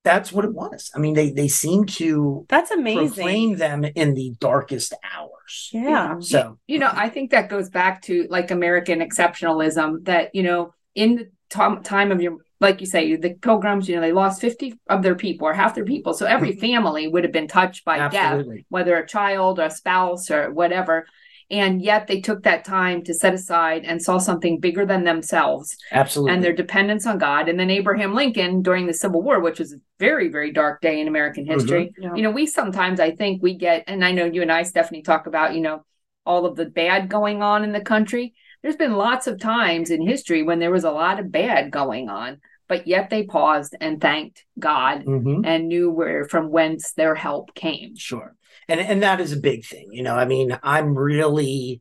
[0.08, 0.90] that's what it was.
[0.94, 3.08] I mean they they seem to that's amazing.
[3.08, 5.70] proclaim them in the darkest hours.
[5.72, 6.18] Yeah.
[6.20, 10.74] So you know i think that goes back to like american exceptionalism that you know
[10.94, 14.40] in the t- time of your like you say the pilgrims you know they lost
[14.40, 16.12] 50 of their people or half their people.
[16.14, 18.56] So every family would have been touched by Absolutely.
[18.56, 21.06] death whether a child or a spouse or whatever
[21.50, 25.76] and yet they took that time to set aside and saw something bigger than themselves
[25.92, 27.48] absolutely and their dependence on God.
[27.48, 31.00] And then Abraham Lincoln during the Civil War, which was a very, very dark day
[31.00, 31.92] in American history.
[31.98, 32.14] Yeah.
[32.14, 35.02] You know, we sometimes I think we get, and I know you and I, Stephanie,
[35.02, 35.84] talk about, you know,
[36.26, 38.34] all of the bad going on in the country.
[38.62, 42.10] There's been lots of times in history when there was a lot of bad going
[42.10, 45.46] on, but yet they paused and thanked God Mhm.
[45.46, 47.96] and knew where from whence their help came.
[47.96, 48.34] Sure.
[48.68, 49.88] And and that is a big thing.
[49.92, 51.80] You know, I mean, I'm really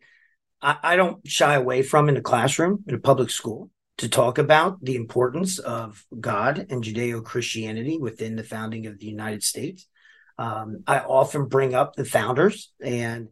[0.62, 4.38] I, I don't shy away from in a classroom in a public school to talk
[4.38, 9.88] about the importance of God and Judeo-Christianity within the founding of the United States.
[10.38, 13.30] Um, I often bring up the founders and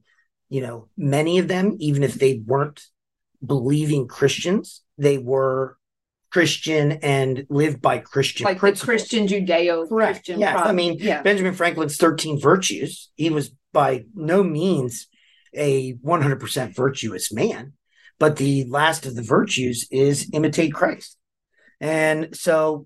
[0.49, 2.81] you know, many of them, even if they weren't
[3.45, 5.77] believing Christians, they were
[6.35, 8.89] Christian and lived by Christian Like principles.
[8.89, 10.37] Christian Judeo Christian.
[10.37, 10.59] Yes.
[10.59, 11.21] I mean, yeah.
[11.21, 15.07] Benjamin Franklin's 13 virtues, he was by no means
[15.53, 17.71] a 100% virtuous man,
[18.19, 21.17] but the last of the virtues is imitate Christ.
[21.79, 22.85] And so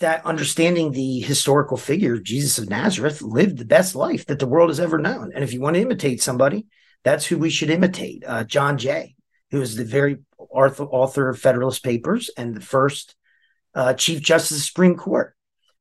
[0.00, 4.68] that understanding the historical figure Jesus of Nazareth lived the best life that the world
[4.68, 5.32] has ever known.
[5.34, 6.66] And if you want to imitate somebody,
[7.04, 8.22] that's who we should imitate.
[8.26, 9.14] Uh, John Jay,
[9.50, 10.18] who was the very
[10.50, 13.14] author, author of Federalist Papers and the first
[13.74, 15.34] uh, Chief Justice of the Supreme Court,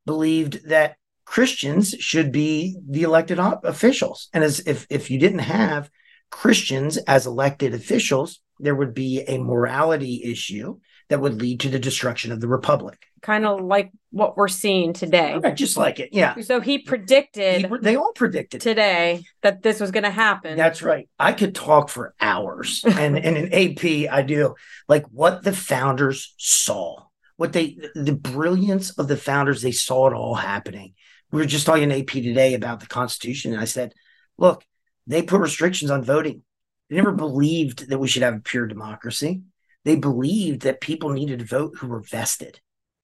[0.06, 4.30] believed that Christians should be the elected op- officials.
[4.34, 5.90] And as if if you didn't have
[6.30, 11.80] Christians as elected officials, there would be a morality issue that would lead to the
[11.80, 13.06] destruction of the republic.
[13.22, 16.40] kind of like what we're seeing today Just like it, yeah.
[16.42, 20.82] so he predicted He- they all predicted today that this was going to happen That's
[20.82, 21.08] right.
[21.20, 24.56] I could talk for hours, and, in AP, I do
[24.88, 27.04] like what the founders saw,
[27.38, 30.94] what they, the brilliance of the founders, they saw it all happening.
[31.32, 33.94] We were just talking in AP today about the Constitution, and I said,
[34.38, 34.64] look,
[35.08, 36.44] they put restrictions on voting.
[36.90, 39.42] They never believed that we should have a pure democracy.
[39.86, 42.60] They believed that people needed to vote who were vested.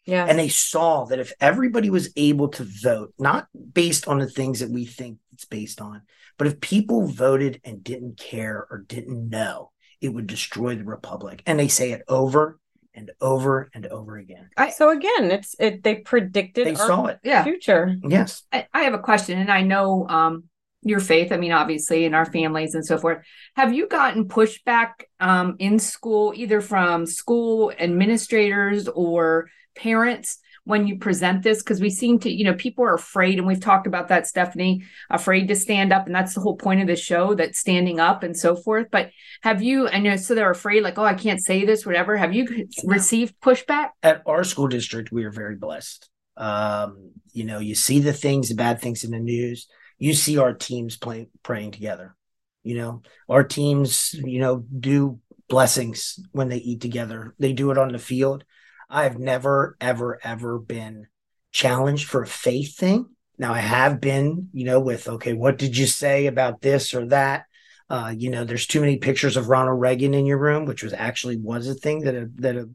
[0.05, 4.29] yeah And they saw that if everybody was able to vote, not based on the
[4.29, 6.01] things that we think it's based on,
[6.37, 9.71] but if people voted and didn't care or didn't know,
[10.01, 11.43] it would destroy the republic.
[11.45, 12.59] And they say it over
[12.93, 14.49] and over and over again.
[14.75, 17.19] so again it's it they predicted They our saw it.
[17.23, 17.43] Yeah.
[17.43, 18.43] future Yes.
[18.51, 20.43] I, I have a question, and I know um,
[20.83, 21.31] your faith.
[21.31, 23.23] I mean, obviously, in our families and so forth.
[23.55, 30.39] Have you gotten pushback um, in school, either from school administrators or parents?
[30.63, 33.59] when you present this because we seem to you know people are afraid and we've
[33.59, 36.95] talked about that stephanie afraid to stand up and that's the whole point of the
[36.95, 39.09] show that standing up and so forth but
[39.41, 42.33] have you i know so they're afraid like oh i can't say this whatever have
[42.33, 47.75] you received pushback at our school district we are very blessed um, you know you
[47.75, 49.67] see the things the bad things in the news
[50.01, 52.15] you see our teams playing praying together
[52.63, 57.77] you know our teams you know do blessings when they eat together they do it
[57.77, 58.43] on the field
[58.91, 61.07] I've never, ever, ever been
[61.51, 63.07] challenged for a faith thing.
[63.37, 67.07] Now I have been, you know, with okay, what did you say about this or
[67.07, 67.45] that?
[67.89, 70.93] Uh, you know, there's too many pictures of Ronald Reagan in your room, which was
[70.93, 72.69] actually was a thing that a, that a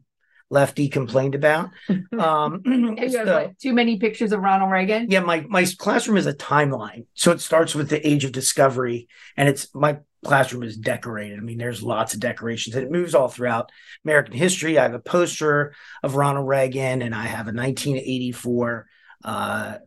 [0.49, 1.69] lefty complained about.
[2.17, 2.63] Um,
[3.11, 5.11] so, too many pictures of Ronald Reagan.
[5.11, 9.07] Yeah, my my classroom is a timeline, so it starts with the age of discovery,
[9.35, 11.37] and it's my classroom is decorated.
[11.37, 13.71] I mean, there's lots of decorations and it moves all throughout
[14.03, 14.77] American history.
[14.77, 15.73] I have a poster
[16.03, 18.87] of Ronald Reagan and I have a 1984
[19.23, 19.77] uh,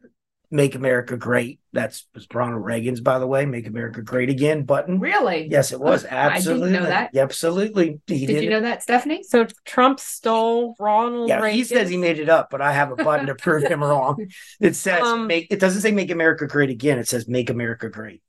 [0.52, 1.60] Make America Great.
[1.72, 4.98] That's was Ronald Reagan's, by the way, Make America Great Again button.
[4.98, 5.48] Really?
[5.48, 6.04] Yes, it was.
[6.04, 6.68] Absolutely.
[6.68, 7.16] I didn't know that.
[7.16, 8.00] Absolutely.
[8.08, 9.22] He did, did you know that, Stephanie?
[9.22, 11.56] So Trump stole Ronald yeah, Reagan?
[11.56, 14.26] He says he made it up, but I have a button to prove him wrong.
[14.60, 16.98] It says um, make it doesn't say make America great again.
[16.98, 18.22] It says make America great.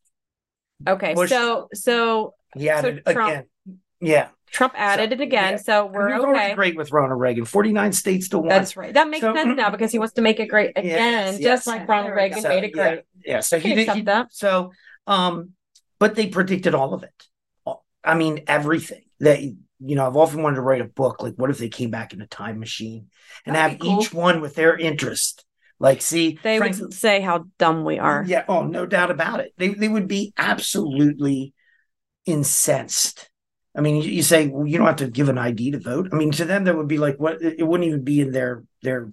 [0.88, 3.46] Okay, Bush, so so he added so Trump, again.
[4.00, 4.28] Yeah.
[4.52, 5.58] Trump added so, it again, yeah.
[5.58, 6.54] so we're okay.
[6.54, 8.50] Great with Ronald Reagan, forty nine states to one.
[8.50, 8.94] That's right.
[8.94, 11.42] That makes so, sense now because he wants to make it great again, yes, just
[11.42, 11.68] yes.
[11.68, 13.04] like Ronald Reagan made it great.
[13.24, 13.40] Yeah, yeah.
[13.40, 14.34] so he did he, that.
[14.34, 14.74] So,
[15.08, 15.52] um,
[16.00, 17.28] but they predicted all of it.
[18.04, 20.06] I mean, everything that you know.
[20.06, 21.24] I've often wanted to write a book.
[21.24, 23.08] Like, what if they came back in a time machine
[23.46, 24.02] and That'd have cool.
[24.02, 25.46] each one with their interest?
[25.80, 28.24] Like, see, they Frank, would say how dumb we are.
[28.28, 28.46] Yeah.
[28.48, 29.54] Oh, no doubt about it.
[29.58, 31.54] They they would be absolutely
[32.26, 33.31] incensed.
[33.76, 36.10] I mean, you, say well, you don't have to give an ID to vote.
[36.12, 38.64] I mean, to them, that would be like what it wouldn't even be in their
[38.82, 39.12] their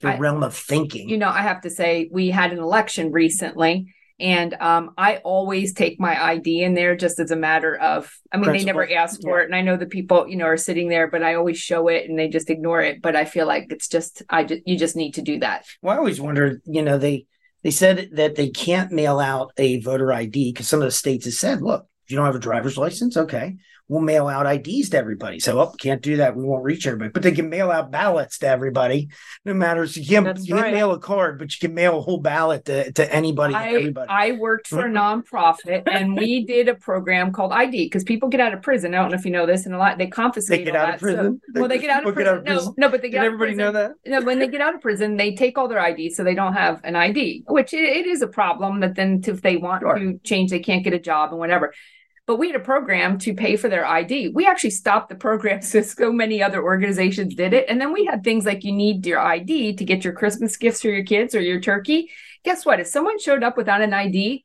[0.00, 1.08] their I, realm of thinking.
[1.08, 5.72] You know, I have to say, we had an election recently, and um, I always
[5.72, 8.58] take my ID in there just as a matter of, I mean, Principle.
[8.58, 9.42] they never asked for yeah.
[9.42, 9.46] it.
[9.46, 12.08] And I know the people, you know, are sitting there, but I always show it
[12.08, 13.00] and they just ignore it.
[13.00, 15.64] But I feel like it's just, I just, you just need to do that.
[15.80, 17.26] Well, I always wondered, you know, they,
[17.62, 21.24] they said that they can't mail out a voter ID because some of the states
[21.24, 23.56] have said, look, if you don't have a driver's license, okay
[23.88, 25.38] we'll mail out IDs to everybody.
[25.38, 26.36] So, oh, can't do that.
[26.36, 29.08] We won't reach everybody, but they can mail out ballots to everybody.
[29.44, 29.86] No matter.
[29.86, 30.72] So you can't, you right.
[30.72, 33.54] mail a card, but you can mail a whole ballot to, to anybody.
[33.54, 34.08] I, everybody.
[34.08, 35.36] I worked for a mm-hmm.
[35.36, 38.94] nonprofit and we did a program called ID because people get out of prison.
[38.94, 40.60] I don't know if you know this, and a lot they confiscate.
[40.60, 41.40] They get out of prison.
[41.54, 42.32] So, well, they get out of prison.
[42.32, 42.74] Out of prison.
[42.76, 43.20] No, no, but they get.
[43.20, 43.92] Did everybody know that?
[44.06, 46.54] No, when they get out of prison, they take all their ID, so they don't
[46.54, 48.80] have an ID, which it, it is a problem.
[48.80, 49.98] That then, if they want sure.
[49.98, 51.72] to change, they can't get a job and whatever
[52.26, 54.28] but we had a program to pay for their ID.
[54.28, 57.66] We actually stopped the program so so many other organizations did it.
[57.68, 60.82] And then we had things like you need your ID to get your Christmas gifts
[60.82, 62.10] for your kids or your turkey.
[62.44, 62.80] Guess what?
[62.80, 64.44] If someone showed up without an ID,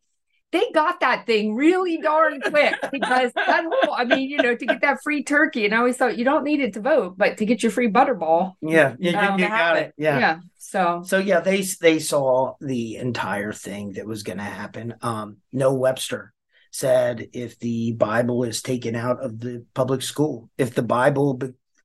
[0.52, 4.66] they got that thing really darn quick because that whole, I mean, you know, to
[4.66, 5.66] get that free turkey.
[5.66, 7.92] And I always thought you don't need it to vote, but to get your free
[7.92, 8.54] butterball.
[8.62, 9.94] Yeah, yeah, um, you, you got it.
[9.98, 10.20] Yeah.
[10.20, 10.40] Yeah.
[10.58, 14.96] So so yeah, they they saw the entire thing that was gonna happen.
[15.02, 16.34] Um, Noah Webster
[16.78, 21.40] said if the Bible is taken out of the public school, if the Bible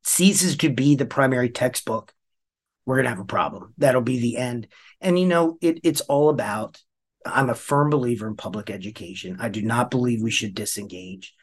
[0.05, 2.13] ceases to be the primary textbook,
[2.85, 3.73] we're going to have a problem.
[3.79, 4.69] That'll be the end.
[5.01, 6.79] And, you know, it, it's all about,
[7.25, 9.39] I'm a firm believer in public education.
[9.41, 11.35] I do not believe we should disengage.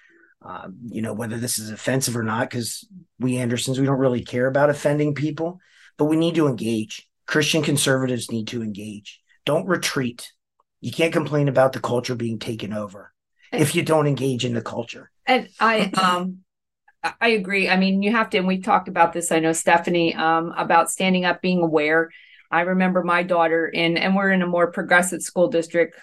[0.46, 2.88] Uh, you know, whether this is offensive or not, because
[3.20, 5.60] we Andersons, we don't really care about offending people,
[5.98, 7.08] but we need to engage.
[7.26, 9.22] Christian conservatives need to engage.
[9.46, 10.32] Don't retreat.
[10.82, 13.12] You can't complain about the culture being taken over
[13.52, 15.10] if you don't engage in the culture.
[15.26, 16.40] And I um
[17.22, 17.70] I agree.
[17.70, 19.32] I mean, you have to, and we've talked about this.
[19.32, 22.10] I know Stephanie um, about standing up, being aware.
[22.52, 25.98] I remember my daughter in, and we're in a more progressive school district.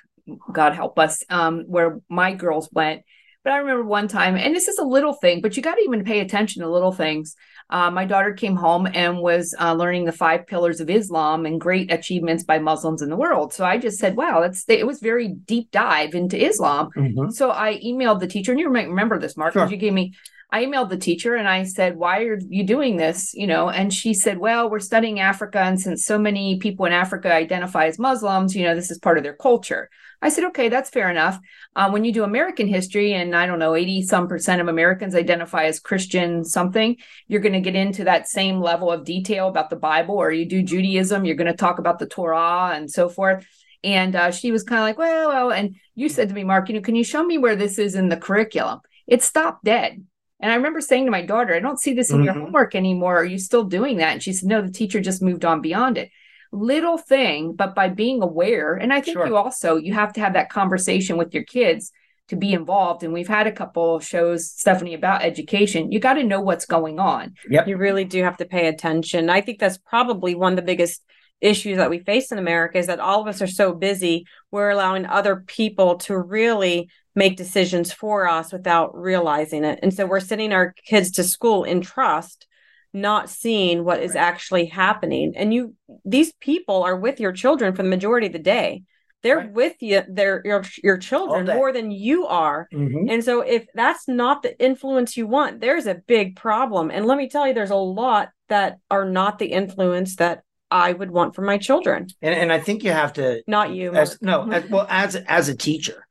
[0.51, 3.03] God help us, um, where my girls went.
[3.45, 5.83] But I remember one time, and this is a little thing, but you got to
[5.83, 7.37] even pay attention to little things.
[7.69, 11.61] Uh, my daughter came home and was uh, learning the five pillars of Islam and
[11.61, 13.53] great achievements by Muslims in the world.
[13.53, 16.91] So I just said, wow, that's it was very deep dive into Islam.
[16.97, 17.31] Mm-hmm.
[17.31, 19.75] So I emailed the teacher, and you might remember this, Mark, because sure.
[19.75, 20.15] you gave me.
[20.51, 23.93] I emailed the teacher and I said, "Why are you doing this?" You know, and
[23.93, 27.99] she said, "Well, we're studying Africa, and since so many people in Africa identify as
[27.99, 29.91] Muslims, you know, this is part of their culture."
[30.23, 31.39] I said, okay, that's fair enough.
[31.75, 35.15] Um, when you do American history, and I don't know, 80 some percent of Americans
[35.15, 36.97] identify as Christian something,
[37.29, 40.47] you're going to get into that same level of detail about the Bible, or you
[40.47, 43.47] do Judaism, you're going to talk about the Torah and so forth.
[43.85, 46.69] And uh, she was kind of like, well, well, and you said to me, Mark,
[46.69, 48.81] you know, can you show me where this is in the curriculum?
[49.07, 50.05] It stopped dead.
[50.41, 52.25] And I remember saying to my daughter, I don't see this in mm-hmm.
[52.25, 53.19] your homework anymore.
[53.19, 54.13] Are you still doing that?
[54.13, 56.11] And she said, no, the teacher just moved on beyond it.
[56.53, 59.27] Little thing, but by being aware, and I think sure.
[59.27, 61.91] you also you have to have that conversation with your kids
[62.29, 63.03] to be involved.
[63.03, 65.93] And we've had a couple shows, Stephanie, about education.
[65.93, 67.35] You got to know what's going on.
[67.49, 67.69] Yep.
[67.69, 69.31] You really do have to pay attention.
[69.31, 71.03] I think that's probably one of the biggest
[71.41, 74.71] issues that we face in America is that all of us are so busy, we're
[74.71, 79.81] allowing other people to really make decisions for us without realizing it.
[79.83, 82.47] And so we're sending our kids to school in trust,
[82.93, 85.33] not seeing what is actually happening.
[85.37, 88.83] And you these people are with your children for the majority of the day.
[89.23, 89.53] They're right.
[89.53, 92.69] with you, they're your your children more than you are.
[92.73, 93.09] Mm-hmm.
[93.09, 96.91] And so if that's not the influence you want, there's a big problem.
[96.91, 100.93] And let me tell you, there's a lot that are not the influence that I
[100.93, 102.09] would want for my children.
[102.21, 103.95] And, and I think you have to not you.
[103.95, 106.06] As, no, as, well, as as a teacher,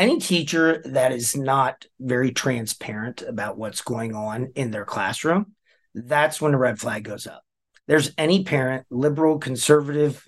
[0.00, 5.54] any teacher that is not very transparent about what's going on in their classroom,
[5.94, 7.42] that's when the red flag goes up.
[7.86, 10.26] There's any parent, liberal, conservative,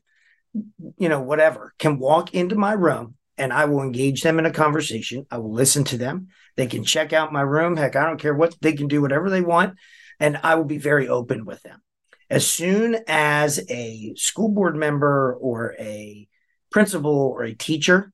[0.98, 4.52] you know, whatever, can walk into my room and I will engage them in a
[4.52, 5.26] conversation.
[5.30, 6.28] I will listen to them.
[6.56, 7.76] They can check out my room.
[7.76, 9.78] Heck, I don't care what they can do, whatever they want.
[10.20, 11.80] And I will be very open with them.
[12.28, 16.28] As soon as a school board member or a
[16.70, 18.12] principal or a teacher,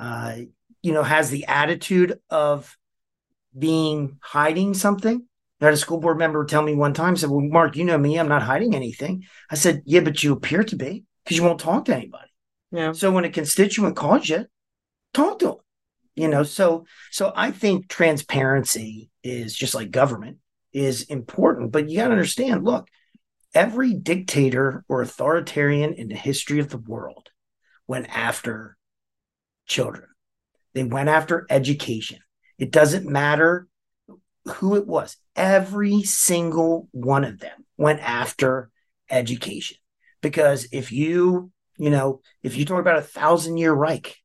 [0.00, 0.36] uh,
[0.82, 2.76] you know, has the attitude of
[3.56, 5.26] being hiding something.
[5.60, 7.98] I had a school board member tell me one time, said, Well, Mark, you know
[7.98, 9.24] me, I'm not hiding anything.
[9.50, 12.28] I said, Yeah, but you appear to be because you won't talk to anybody.
[12.72, 12.92] Yeah.
[12.92, 14.46] So when a constituent calls you,
[15.12, 15.56] talk to them.
[16.16, 20.38] You know, so so I think transparency is just like government
[20.72, 22.64] is important, but you got to understand.
[22.64, 22.88] Look,
[23.54, 27.30] every dictator or authoritarian in the history of the world
[27.86, 28.76] went after
[29.66, 30.09] children.
[30.74, 32.18] They went after education.
[32.58, 33.66] It doesn't matter
[34.46, 35.16] who it was.
[35.34, 38.70] Every single one of them went after
[39.10, 39.78] education.
[40.20, 44.16] Because if you, you know, if you talk about a thousand year Reich,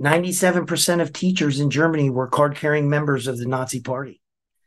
[0.00, 4.21] 97% of teachers in Germany were card carrying members of the Nazi party.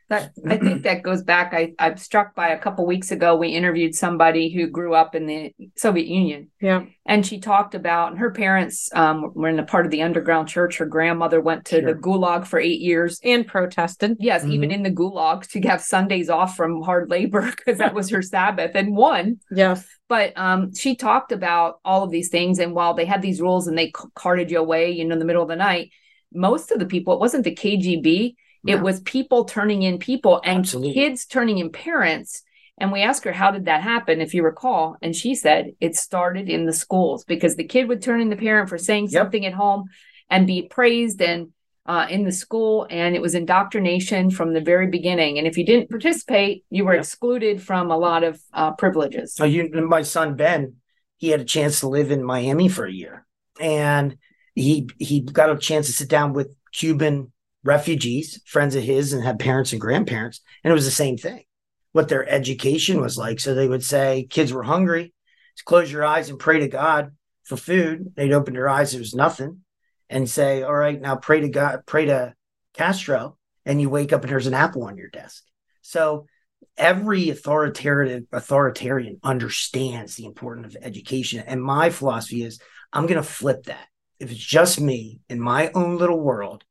[0.08, 1.54] That I think that goes back.
[1.54, 3.36] I, I'm struck by a couple weeks ago.
[3.36, 6.52] We interviewed somebody who grew up in the Soviet Union.
[6.62, 10.04] Yeah, and she talked about and her parents um, were in a part of the
[10.04, 10.78] underground church.
[10.78, 11.94] Her grandmother went to sure.
[11.94, 14.18] the Gulag for eight years and protested.
[14.20, 14.52] Yes, mm-hmm.
[14.52, 18.22] even in the Gulag to have Sundays off from hard labor because that was her
[18.22, 19.40] Sabbath and won.
[19.50, 22.60] Yes, but um, she talked about all of these things.
[22.60, 25.26] And while they had these rules and they carted you away, you know, in the
[25.26, 25.92] middle of the night,
[26.32, 28.36] most of the people it wasn't the KGB
[28.68, 30.94] it was people turning in people and Absolutely.
[30.94, 32.44] kids turning in parents.
[32.78, 34.22] And we asked her, How did that happen?
[34.22, 34.98] If you recall.
[35.02, 38.36] And she said, It started in the schools because the kid would turn in the
[38.36, 39.24] parent for saying yep.
[39.24, 39.86] something at home
[40.30, 41.50] and be praised and
[41.86, 42.88] uh, in the school.
[42.90, 45.38] And it was indoctrination from the very beginning.
[45.38, 47.04] And if you didn't participate, you were yep.
[47.04, 49.36] excluded from a lot of uh, privileges.
[49.36, 50.76] So, you, my son, Ben,
[51.18, 53.26] he had a chance to live in Miami for a year.
[53.60, 54.18] And
[54.54, 57.32] he he got a chance to sit down with Cuban
[57.66, 60.40] refugees, friends of his, and had parents and grandparents.
[60.64, 61.44] And it was the same thing,
[61.92, 63.40] what their education was like.
[63.40, 65.14] So they would say, kids were hungry,
[65.66, 67.12] close your eyes and pray to God
[67.44, 68.14] for food.
[68.16, 69.62] They'd open their eyes, there was nothing,
[70.10, 72.34] and say, All right, now pray to God, pray to
[72.74, 73.38] Castro.
[73.66, 75.44] And you wake up and there's an apple on your desk.
[75.82, 76.28] So
[76.78, 81.44] every authoritarian authoritarian understands the importance of education.
[81.48, 82.60] And my philosophy is
[82.94, 83.88] I'm going to flip that.
[84.20, 86.64] If it's just me in my own little world,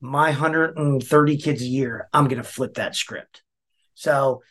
[0.00, 3.42] my 130 kids a year, I'm going to flip that script.
[3.94, 4.42] So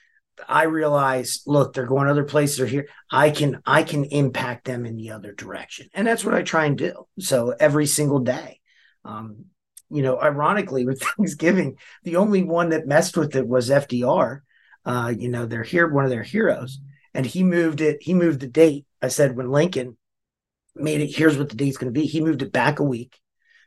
[0.48, 2.58] I realize, look, they're going other places.
[2.58, 2.88] They're here.
[3.12, 6.66] I can I can impact them in the other direction, and that's what I try
[6.66, 7.08] and do.
[7.20, 8.60] So every single day,
[9.04, 9.46] um,
[9.90, 14.42] you know, ironically, with Thanksgiving, the only one that messed with it was FDR.
[14.86, 16.80] Uh, you know, they're here, one of their heroes,
[17.14, 17.98] and he moved it.
[18.02, 18.86] He moved the date.
[19.02, 19.98] I said when Lincoln
[20.76, 21.16] made it.
[21.16, 22.06] Here's what the date's going to be.
[22.06, 23.20] He moved it back a week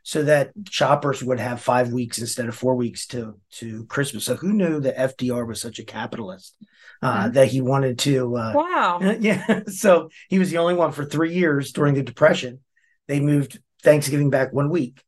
[0.03, 4.25] so that shoppers would have five weeks instead of four weeks to to Christmas.
[4.25, 6.57] So who knew that FDR was such a capitalist
[7.01, 7.33] uh, mm-hmm.
[7.35, 8.37] that he wanted to?
[8.37, 8.99] Uh, wow.
[9.21, 9.61] Yeah.
[9.69, 12.61] So he was the only one for three years during the Depression.
[13.07, 15.03] They moved Thanksgiving back one week.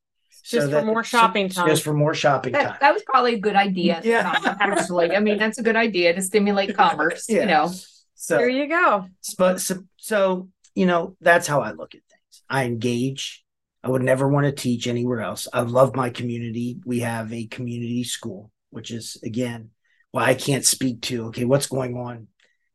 [0.45, 1.67] Just so for more shopping time.
[1.67, 2.77] Just for more shopping that, time.
[2.81, 4.01] That was probably a good idea.
[4.05, 4.33] Yeah.
[4.61, 7.27] actually, I mean that's a good idea to stimulate commerce.
[7.29, 7.41] Yeah.
[7.41, 7.73] You know.
[8.15, 9.07] So there you go.
[9.39, 12.43] But so, so you know that's how I look at things.
[12.49, 13.44] I engage
[13.85, 15.47] I would never want to teach anywhere else.
[15.53, 16.79] I love my community.
[16.87, 19.71] We have a community school, which is again
[20.11, 22.29] why I can't speak to okay, what's going on,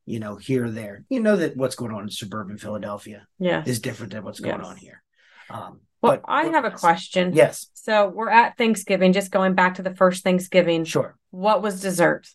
[0.05, 1.05] you know, here or there.
[1.10, 3.64] You know that what's going on in suburban Philadelphia yeah.
[3.66, 4.68] is different than what's going Yes.
[4.68, 5.01] on here.
[5.49, 7.32] Um, Well, but I have a question.
[7.34, 10.84] Yes, So we're at Thanksgiving, just going back to the first Thanksgiving.
[10.86, 11.18] sure.
[11.32, 12.28] What was dessert?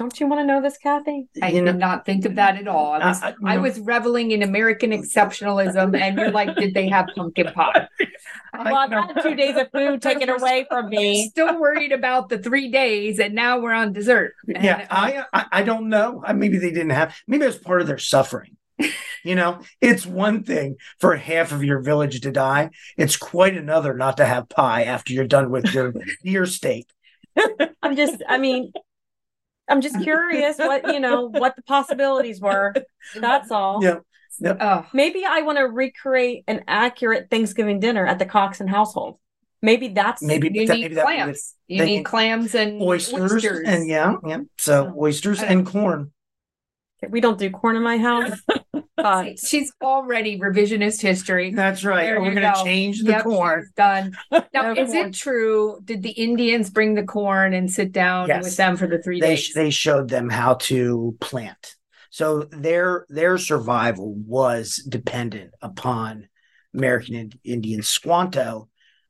[0.00, 1.28] Don't you want to know this, Kathy?
[1.42, 2.92] I You know- did not think of that at all.
[2.94, 6.56] I uh, was, uh, I- I- I was reveling in American exceptionalism, and you're like,
[6.56, 7.86] did they have pumpkin pie?
[8.54, 11.28] I- well, I've had two days of food taken away from me.
[11.28, 14.32] Still worried about the three days, and now we're on dessert.
[14.48, 16.24] And, yeah, I, I I don't know.
[16.34, 17.14] Maybe they didn't have.
[17.28, 18.56] Maybe it was part of their suffering.
[19.22, 22.70] you know, it's one thing for half of your village to die.
[22.96, 25.92] It's quite another not to have pie after you're done with your
[26.24, 26.86] deer steak.
[27.82, 28.72] I'm just, I mean,
[29.70, 32.74] I'm just curious what, you know, what the possibilities were.
[33.14, 33.82] That's all.
[33.82, 33.98] Yeah.
[34.60, 39.18] oh, Maybe I want to recreate an accurate Thanksgiving dinner at the Coxon household.
[39.62, 41.54] Maybe that's Maybe you that- need maybe that would clams.
[41.68, 43.68] You need need clams and oysters, oysters.
[43.68, 44.38] and yeah, yeah.
[44.58, 45.02] So oh.
[45.02, 46.12] oysters and corn.
[47.08, 48.40] we don't do corn in my house.
[49.02, 51.52] But She's already revisionist history.
[51.52, 52.04] That's right.
[52.04, 53.70] There We're gonna change the Yep, corn.
[53.76, 54.16] Done.
[54.30, 55.08] Now, No is corn.
[55.08, 55.80] it true?
[55.84, 58.44] Did the Indians bring the corn and sit down Yes.
[58.44, 59.52] with them for the three They days?
[59.54, 61.76] they showed them how to plant.
[62.10, 66.28] So their their survival was dependent upon
[66.74, 68.68] American Ind- Indian Squanto,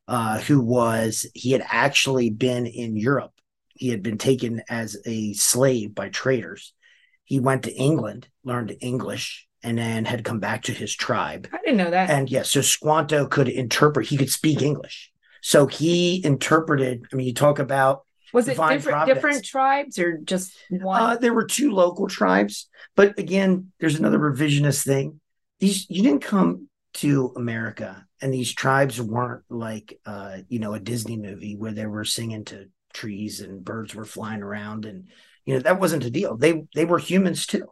[0.08, 3.32] uh, who was he had actually been in Europe.
[3.74, 6.74] He had been taken as a slave by traders.
[7.24, 11.48] He went to England, learned English, and then had come back to his tribe.
[11.52, 12.10] I didn't know that.
[12.10, 15.10] And yes, so Squanto could interpret, he could speak English.
[15.42, 19.16] So he interpreted, I mean, you talk about Was it different providence.
[19.16, 21.02] different tribes or just one?
[21.02, 25.20] uh, there were two local tribes, but again, there's another revisionist thing.
[25.58, 30.80] These you didn't come to America, and these tribes weren't like uh, you know a
[30.80, 35.08] Disney movie where they were singing to trees and birds were flying around, and
[35.44, 36.36] you know that wasn't a deal.
[36.36, 37.66] They they were humans too,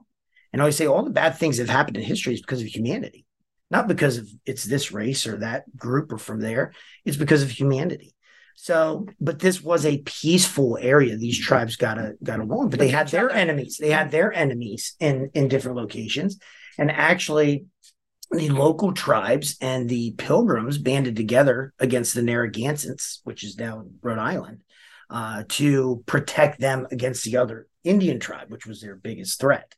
[0.53, 2.61] and I always say all the bad things that have happened in history is because
[2.61, 3.27] of humanity,
[3.71, 6.73] not because of it's this race or that group or from there.
[7.05, 8.15] It's because of humanity.
[8.61, 11.17] So, but this was a peaceful area.
[11.17, 13.77] These tribes got a, got along, but they had their enemies.
[13.81, 16.39] They had their enemies in in different locations,
[16.77, 17.67] and actually,
[18.33, 24.19] the local tribes and the Pilgrims banded together against the Narragansetts, which is now Rhode
[24.19, 24.63] Island,
[25.09, 29.73] uh, to protect them against the other Indian tribe, which was their biggest threat.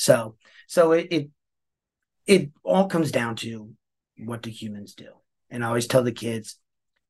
[0.00, 0.36] So,
[0.66, 1.30] so it it,
[2.26, 3.70] it all comes down to
[4.16, 5.10] what do humans do,
[5.50, 6.56] and I always tell the kids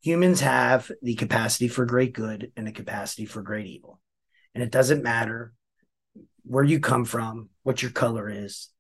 [0.01, 4.01] humans have the capacity for great good and the capacity for great evil.
[4.55, 5.53] And it doesn't matter
[6.43, 8.71] where you come from, what your color is.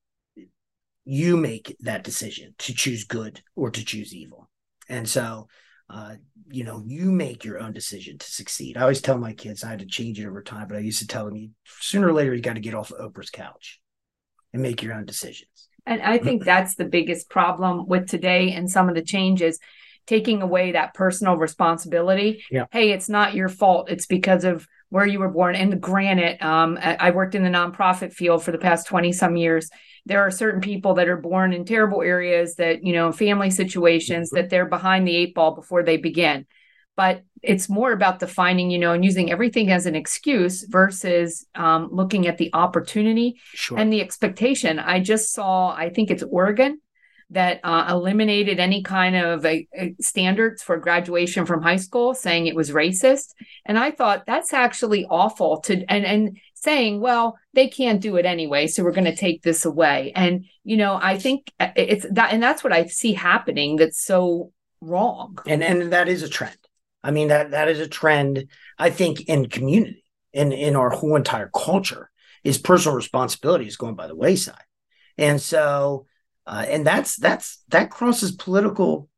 [1.04, 4.48] You make that decision to choose good or to choose evil.
[4.88, 5.48] And so,
[5.88, 6.16] uh,
[6.50, 8.76] you know, you make your own decision to succeed.
[8.76, 11.00] I always tell my kids, I had to change it over time, but I used
[11.00, 11.50] to tell them, you,
[11.80, 13.79] sooner or later, you got to get off of Oprah's couch
[14.52, 15.68] and make your own decisions.
[15.86, 19.58] And I think that's the biggest problem with today and some of the changes
[20.06, 22.42] taking away that personal responsibility.
[22.50, 22.66] Yeah.
[22.72, 23.90] Hey, it's not your fault.
[23.90, 25.54] It's because of where you were born.
[25.54, 29.70] And granted, um, I, worked in the nonprofit field for the past 20 some years.
[30.06, 34.30] There are certain people that are born in terrible areas that, you know, family situations
[34.30, 36.46] that they're behind the eight ball before they begin.
[36.96, 41.88] But it's more about defining, you know, and using everything as an excuse versus um,
[41.90, 43.78] looking at the opportunity Sure.
[43.78, 44.78] and the expectation.
[44.78, 46.80] I just saw, I think it's Oregon
[47.30, 52.46] that uh, eliminated any kind of uh, uh, standards for graduation from high school, saying
[52.46, 53.34] it was racist.
[53.64, 58.26] And I thought that's actually awful to and and saying, well, they can't do it
[58.26, 60.12] anyway, so we're going to take this away.
[60.14, 63.76] And you know, I think uh, it's that, and that's what I see happening.
[63.76, 65.38] That's so wrong.
[65.46, 66.56] and and that is a trend
[67.02, 68.46] i mean that that is a trend
[68.78, 72.10] i think in community in in our whole entire culture
[72.44, 74.62] is personal responsibility is going by the wayside.
[75.18, 76.06] And so
[76.46, 79.08] uh, and that's that's that crosses political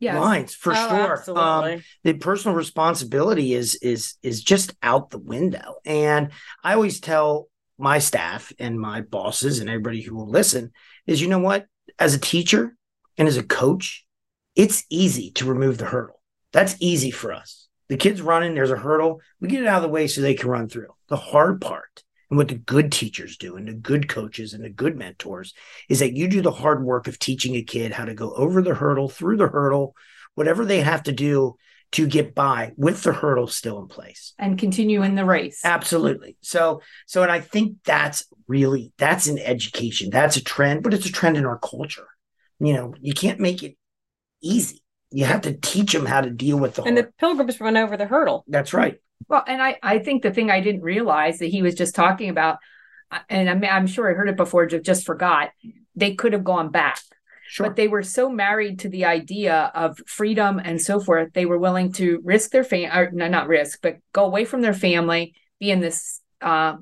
[0.00, 0.16] Yes.
[0.16, 1.24] lines for Oh, sure.
[1.36, 5.76] Um the personal responsibility is is is just out the window.
[5.84, 6.30] And
[6.64, 10.72] i always tell my staff and my bosses and everybody who will listen
[11.06, 11.66] is you know what?
[11.98, 12.76] As a teacher
[13.16, 14.04] and as a coach
[14.56, 16.21] it's easy to remove the hurdle
[16.52, 19.82] that's easy for us the kids running there's a hurdle we get it out of
[19.82, 23.36] the way so they can run through the hard part and what the good teachers
[23.36, 25.52] do and the good coaches and the good mentors
[25.88, 28.62] is that you do the hard work of teaching a kid how to go over
[28.62, 29.94] the hurdle through the hurdle
[30.34, 31.56] whatever they have to do
[31.92, 34.32] to get by with the hurdle still in place.
[34.38, 35.60] And continue in the race.
[35.62, 36.36] Absolutely.
[36.40, 40.10] So, so, and I think that's really, that's an education.
[40.10, 42.08] That's a trend, but it's a trend in our culture.
[42.58, 43.76] You know, you can't make it
[44.42, 44.81] easy.
[45.12, 47.08] You have to teach them how to deal with the And hard.
[47.08, 48.44] the pilgrims run over the hurdle.
[48.48, 48.96] that's right.
[49.28, 52.28] Well, and I, I think the thing I didn't realize that he was just talking
[52.28, 52.58] about,
[53.28, 55.50] and I'm, I'm sure I heard it before, just, just forgot,
[55.94, 56.98] they could have gone back.
[57.46, 57.66] Sure.
[57.66, 61.58] But they were so married to the idea of freedom and so forth, they were
[61.58, 65.70] willing to risk their family, no, not risk, but go away from their family, be
[65.70, 66.76] in this, uh,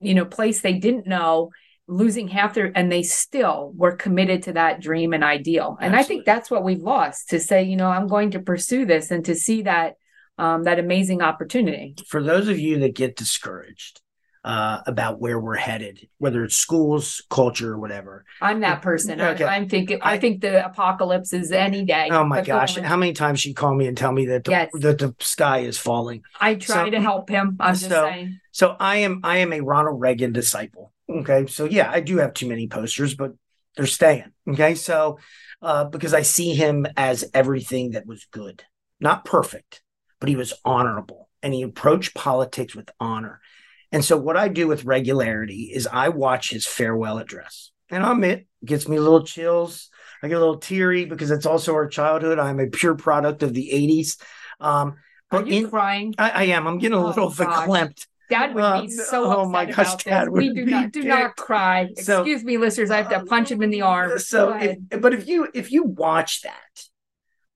[0.00, 1.50] you know, place they didn't know,
[1.88, 5.76] losing half their, and they still were committed to that dream and ideal.
[5.80, 5.98] And Absolutely.
[5.98, 9.10] I think that's what we've lost to say, you know, I'm going to pursue this
[9.10, 9.94] and to see that
[10.36, 11.96] um, that amazing opportunity.
[12.06, 14.00] For those of you that get discouraged,
[14.44, 18.24] uh, about where we're headed, whether it's schools, culture, or whatever.
[18.40, 19.20] I'm that person.
[19.20, 19.44] Okay.
[19.44, 19.98] I, am thinking.
[20.00, 22.08] I, I, think the apocalypse is any day.
[22.10, 22.76] Oh my gosh!
[22.76, 24.70] How many times she call me and tell me that the, yes.
[24.74, 26.22] that the sky is falling?
[26.40, 27.56] I try so, to help him.
[27.60, 28.40] I'm so, just saying.
[28.52, 29.20] So I am.
[29.24, 30.92] I am a Ronald Reagan disciple.
[31.08, 31.46] Okay.
[31.46, 33.32] So yeah, I do have too many posters, but
[33.76, 34.32] they're staying.
[34.48, 34.74] Okay.
[34.74, 35.18] So
[35.62, 38.64] uh, because I see him as everything that was good,
[39.00, 39.82] not perfect,
[40.20, 43.40] but he was honorable and he approached politics with honor.
[43.90, 47.70] And so what I do with regularity is I watch his farewell address.
[47.90, 49.88] And I'm it gets me a little chills.
[50.22, 52.38] I get a little teary because it's also our childhood.
[52.38, 54.20] I'm a pure product of the 80s.
[54.60, 54.96] Um,
[55.30, 56.14] but Are you in, crying?
[56.18, 56.66] I, I, am.
[56.66, 58.06] I'm getting a oh, little verklempt.
[58.28, 61.88] Dad would uh, be so oh my gosh, Dad we do not do not cry.
[61.96, 62.90] So, Excuse me, listeners.
[62.90, 64.18] I have to punch him in the arm.
[64.18, 66.84] So, if, but if you if you watch that,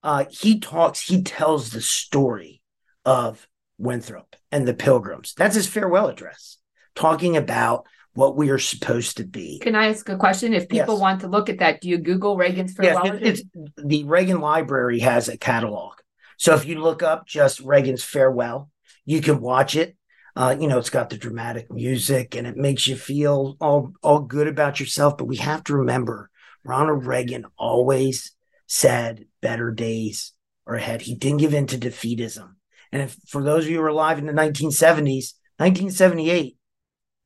[0.01, 1.01] uh, he talks.
[1.01, 2.61] He tells the story
[3.05, 3.47] of
[3.77, 5.33] Winthrop and the Pilgrims.
[5.37, 6.57] That's his farewell address,
[6.95, 9.59] talking about what we are supposed to be.
[9.59, 10.53] Can I ask a question?
[10.53, 11.01] If people yes.
[11.01, 13.05] want to look at that, do you Google Reagan's farewell?
[13.05, 13.43] Yes, it, it's
[13.77, 15.93] the Reagan Library has a catalog.
[16.37, 18.69] So if you look up just Reagan's farewell,
[19.05, 19.95] you can watch it.
[20.35, 24.19] Uh, you know, it's got the dramatic music and it makes you feel all all
[24.19, 25.17] good about yourself.
[25.17, 26.29] But we have to remember,
[26.63, 28.31] Ronald Reagan always
[28.67, 30.33] said better days
[30.65, 31.01] are ahead.
[31.01, 32.53] He didn't give in to defeatism.
[32.91, 36.57] And if for those of you who were alive in the 1970s, 1978,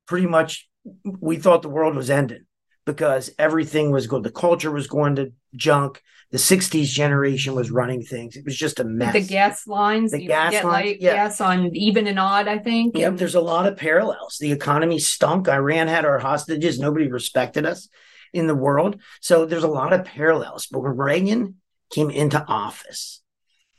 [0.05, 0.69] pretty much
[1.03, 2.45] we thought the world was ending
[2.85, 6.01] because everything was going, the culture was going to junk.
[6.31, 8.35] The 60s generation was running things.
[8.35, 9.13] It was just a mess.
[9.13, 11.13] The gas lines, the gas lines, like yeah.
[11.13, 12.97] gas on even and odd, I think.
[12.97, 14.37] Yep, there's a lot of parallels.
[14.39, 15.47] The economy stunk.
[15.47, 16.79] Iran had our hostages.
[16.79, 17.87] Nobody respected us
[18.33, 18.99] in the world.
[19.21, 20.67] So there's a lot of parallels.
[20.67, 21.55] But when Reagan
[21.93, 23.21] came into office,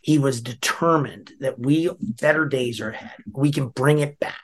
[0.00, 3.12] he was determined that we better days are ahead.
[3.30, 4.40] We can bring it back.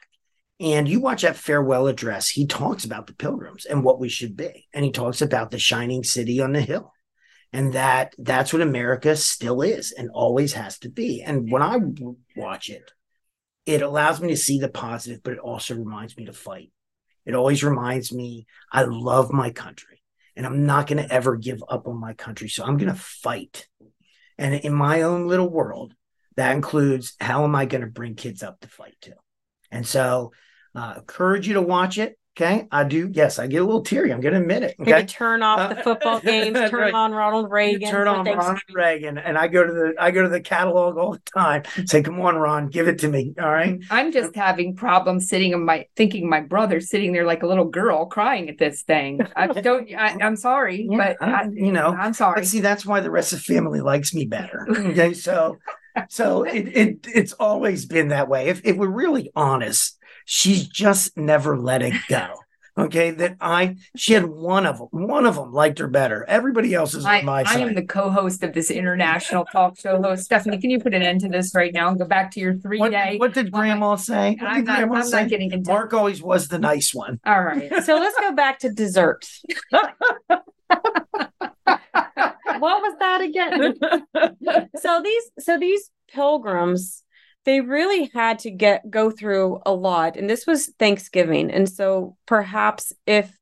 [0.61, 4.37] And you watch that farewell address, he talks about the pilgrims and what we should
[4.37, 4.69] be.
[4.73, 6.94] And he talks about the shining city on the hill.
[7.55, 11.23] And that that's what America still is and always has to be.
[11.23, 11.79] And when I
[12.37, 12.91] watch it,
[13.65, 16.73] it allows me to see the positive, but it also reminds me to fight.
[17.25, 20.03] It always reminds me I love my country
[20.37, 22.49] and I'm not going to ever give up on my country.
[22.49, 23.69] So I'm going to fight
[24.37, 25.95] and in my own little world,
[26.37, 29.13] that includes how am I going to bring kids up to fight too?
[29.71, 30.33] And so,
[30.75, 32.19] uh, encourage you to watch it.
[32.37, 33.09] Okay, I do.
[33.13, 34.13] Yes, I get a little teary.
[34.13, 34.75] I'm going to admit it.
[34.81, 36.55] Okay, Maybe turn off the uh, football games.
[36.69, 36.93] Turn right.
[36.93, 37.89] on Ronald Reagan.
[37.89, 41.13] Turn on Ronald Reagan, and I go to the I go to the catalog all
[41.13, 41.63] the time.
[41.87, 43.35] Say, come on, Ron, give it to me.
[43.41, 43.79] All right.
[43.89, 47.67] I'm just having problems sitting in my thinking my brother sitting there like a little
[47.67, 49.21] girl crying at this thing.
[49.37, 49.89] I don't.
[49.95, 52.45] I, am sorry, yeah, but I, you know, I'm sorry.
[52.45, 54.67] see, that's why the rest of the family likes me better.
[54.95, 55.59] Okay, so
[56.09, 58.49] so it, it it's always been that way.
[58.49, 62.35] If if we're really honest she's just never let it go.
[62.77, 64.89] Okay, that I she had one of them.
[64.91, 66.25] One of them liked her better.
[66.25, 67.59] Everybody else is I, my side.
[67.59, 70.25] I am the co-host of this international talk show host.
[70.25, 72.55] Stephanie, can you put an end to this right now and go back to your
[72.55, 73.17] three what, day?
[73.17, 74.37] What did Grandma say?
[74.41, 75.21] What I'm, not, Grandma I'm say?
[75.23, 77.21] not, getting into Mark always was the nice one.
[77.25, 79.45] All right, so let's go back to desserts.
[79.71, 80.41] what
[82.59, 83.75] was that again?
[84.81, 87.04] so these so these pilgrims
[87.45, 92.17] they really had to get go through a lot and this was thanksgiving and so
[92.27, 93.37] perhaps if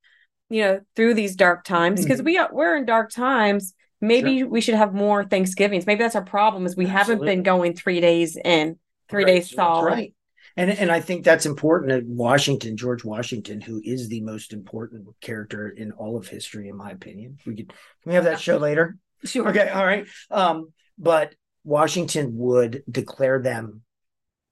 [0.50, 2.26] you know through these dark times because mm-hmm.
[2.26, 4.48] we are we're in dark times maybe sure.
[4.48, 7.12] we should have more thanksgivings maybe that's our problem is we Absolutely.
[7.12, 8.78] haven't been going three days in
[9.08, 9.34] three right.
[9.34, 10.14] days solid right
[10.56, 12.06] and and I think that's important.
[12.06, 16.90] Washington, George Washington, who is the most important character in all of history, in my
[16.90, 17.38] opinion.
[17.46, 18.98] We could can we have that show later?
[19.24, 19.48] Sure.
[19.48, 20.06] Okay, all right.
[20.30, 21.34] Um, but
[21.64, 23.82] Washington would declare them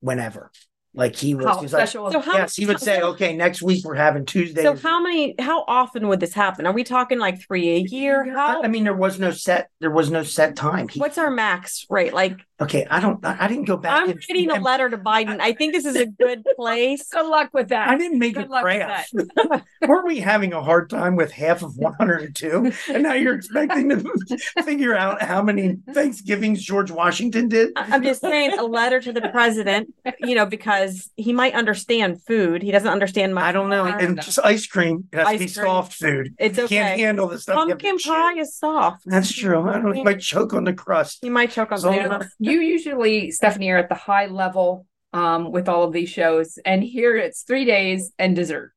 [0.00, 0.50] whenever.
[0.92, 3.84] Like he was, he was like, so how, yes, he would say, okay, next week
[3.84, 4.64] we're having Tuesday.
[4.64, 6.66] So how many, how often would this happen?
[6.66, 8.34] Are we talking like three a year?
[8.34, 8.60] How?
[8.60, 10.88] I mean, there was no set, there was no set time.
[10.88, 12.12] He, What's our max rate?
[12.12, 14.02] Like, okay, I don't, I didn't go back.
[14.02, 15.38] I'm and, writing a letter to Biden.
[15.40, 17.08] I think this is a good place.
[17.08, 17.88] good luck with that.
[17.88, 19.08] I didn't make good a graph.
[19.86, 22.72] Weren't we having a hard time with half of 102?
[22.92, 27.70] and now you're expecting to figure out how many Thanksgivings George Washington did?
[27.76, 32.22] I'm just saying a letter to the president, you know, because because he might understand
[32.22, 32.62] food.
[32.62, 33.42] He doesn't understand my.
[33.42, 33.84] I don't know.
[33.84, 35.08] And just ice cream.
[35.12, 35.66] It has Ice to be cream.
[35.66, 36.34] soft food.
[36.38, 36.76] It's okay.
[36.76, 37.54] Can't handle the stuff.
[37.54, 38.10] you have Pumpkin chew.
[38.10, 39.02] pie is soft.
[39.06, 39.68] That's true.
[39.68, 39.92] I don't know.
[39.94, 41.20] You might choke on the crust.
[41.22, 42.28] You might choke on So- banana.
[42.38, 46.82] you usually, Stephanie, are at the high level um, with all of these shows, and
[46.84, 48.72] here it's three days and dessert.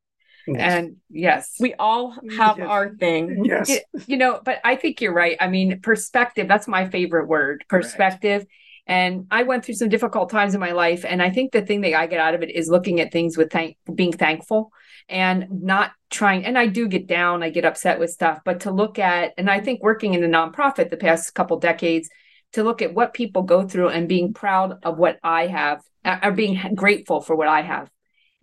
[0.58, 2.68] And yes, We all have Yes.
[2.68, 3.46] our thing.
[3.46, 3.70] yes.
[3.70, 5.38] Y- you know, but I think you're right.
[5.40, 8.46] I mean, perspective, that's my favorite word, perspective.
[8.86, 11.06] And I went through some difficult times in my life.
[11.08, 13.38] And I think the thing that I get out of it is looking at things
[13.38, 14.72] with thank being thankful
[15.08, 16.46] and not trying.
[16.46, 19.50] And I do get down, I get upset with stuff, but to look at, and
[19.50, 22.10] I think working in a nonprofit the past couple decades,
[22.54, 26.32] to look at what people go through and being proud of what I have, or
[26.32, 27.90] being grateful for what I have.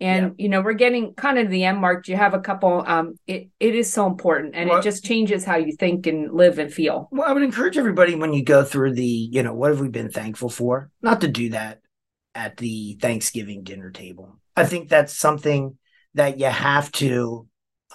[0.01, 2.07] And you know, we're getting kind of the end mark.
[2.07, 2.83] You have a couple.
[2.85, 6.33] Um, it it is so important, and Well- it just changes how you think and
[6.33, 7.07] live and feel.
[7.11, 9.89] Well, I would encourage everybody when you go through the, you know, what have we
[9.89, 10.89] been thankful for?
[11.01, 11.81] Not to do that
[12.33, 14.39] at the Thanksgiving dinner table.
[14.57, 15.77] I think that's something
[16.15, 17.47] that you have to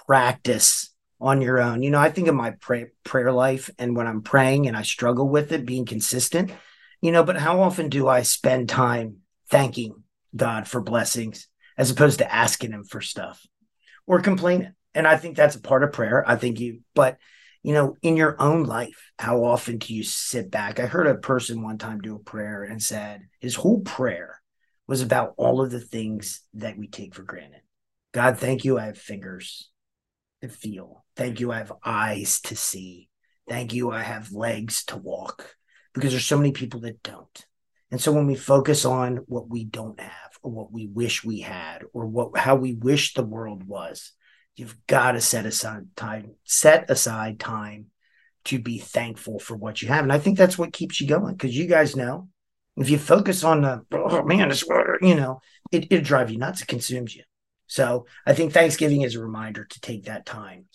[0.07, 1.83] practice on your own.
[1.83, 4.83] You know, I think of my pray- prayer life and when I'm praying and I
[4.83, 6.51] struggle with it, being consistent,
[7.01, 9.17] you know, but how often do I spend time
[9.49, 10.03] thanking
[10.35, 11.47] God for blessings
[11.77, 13.45] as opposed to asking Him for stuff
[14.05, 14.73] or complaining?
[14.93, 16.23] And I think that's a part of prayer.
[16.27, 17.17] I think you, but
[17.63, 20.79] you know, in your own life, how often do you sit back?
[20.79, 24.41] I heard a person one time do a prayer and said his whole prayer
[24.87, 27.61] was about all of the things that we take for granted.
[28.13, 28.79] God, thank you.
[28.79, 29.69] I have fingers
[30.41, 31.05] to feel.
[31.15, 31.51] Thank you.
[31.51, 33.09] I have eyes to see.
[33.49, 33.91] Thank you.
[33.91, 35.55] I have legs to walk
[35.93, 37.45] because there's so many people that don't.
[37.91, 41.39] And so when we focus on what we don't have or what we wish we
[41.39, 44.13] had or what how we wish the world was,
[44.55, 47.87] you've got to set aside time, set aside time
[48.45, 50.03] to be thankful for what you have.
[50.03, 52.29] And I think that's what keeps you going because you guys know
[52.77, 54.63] if you focus on the, oh man, it's,
[55.01, 56.61] you know, it, it'll drive you nuts.
[56.61, 57.23] It consumes you.
[57.65, 60.65] So I think Thanksgiving is a reminder to take that time.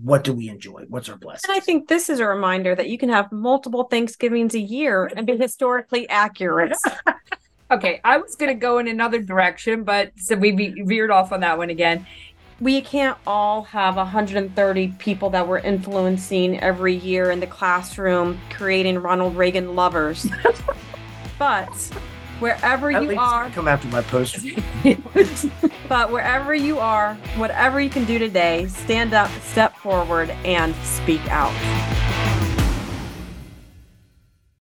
[0.00, 0.84] What do we enjoy?
[0.88, 1.50] What's our blessing?
[1.50, 5.10] And I think this is a reminder that you can have multiple Thanksgivings a year
[5.16, 6.76] and be historically accurate.
[7.70, 11.32] Okay, I was going to go in another direction, but so we be- veered off
[11.32, 12.06] on that one again.
[12.60, 18.98] we can't all have 130 people that we're influencing every year in the classroom creating
[18.98, 20.26] Ronald Reagan lovers.
[21.38, 21.68] but
[22.40, 24.40] wherever At you least are, come after my poster.
[25.88, 31.20] but wherever you are, whatever you can do today, stand up, step forward, and speak
[31.28, 31.52] out.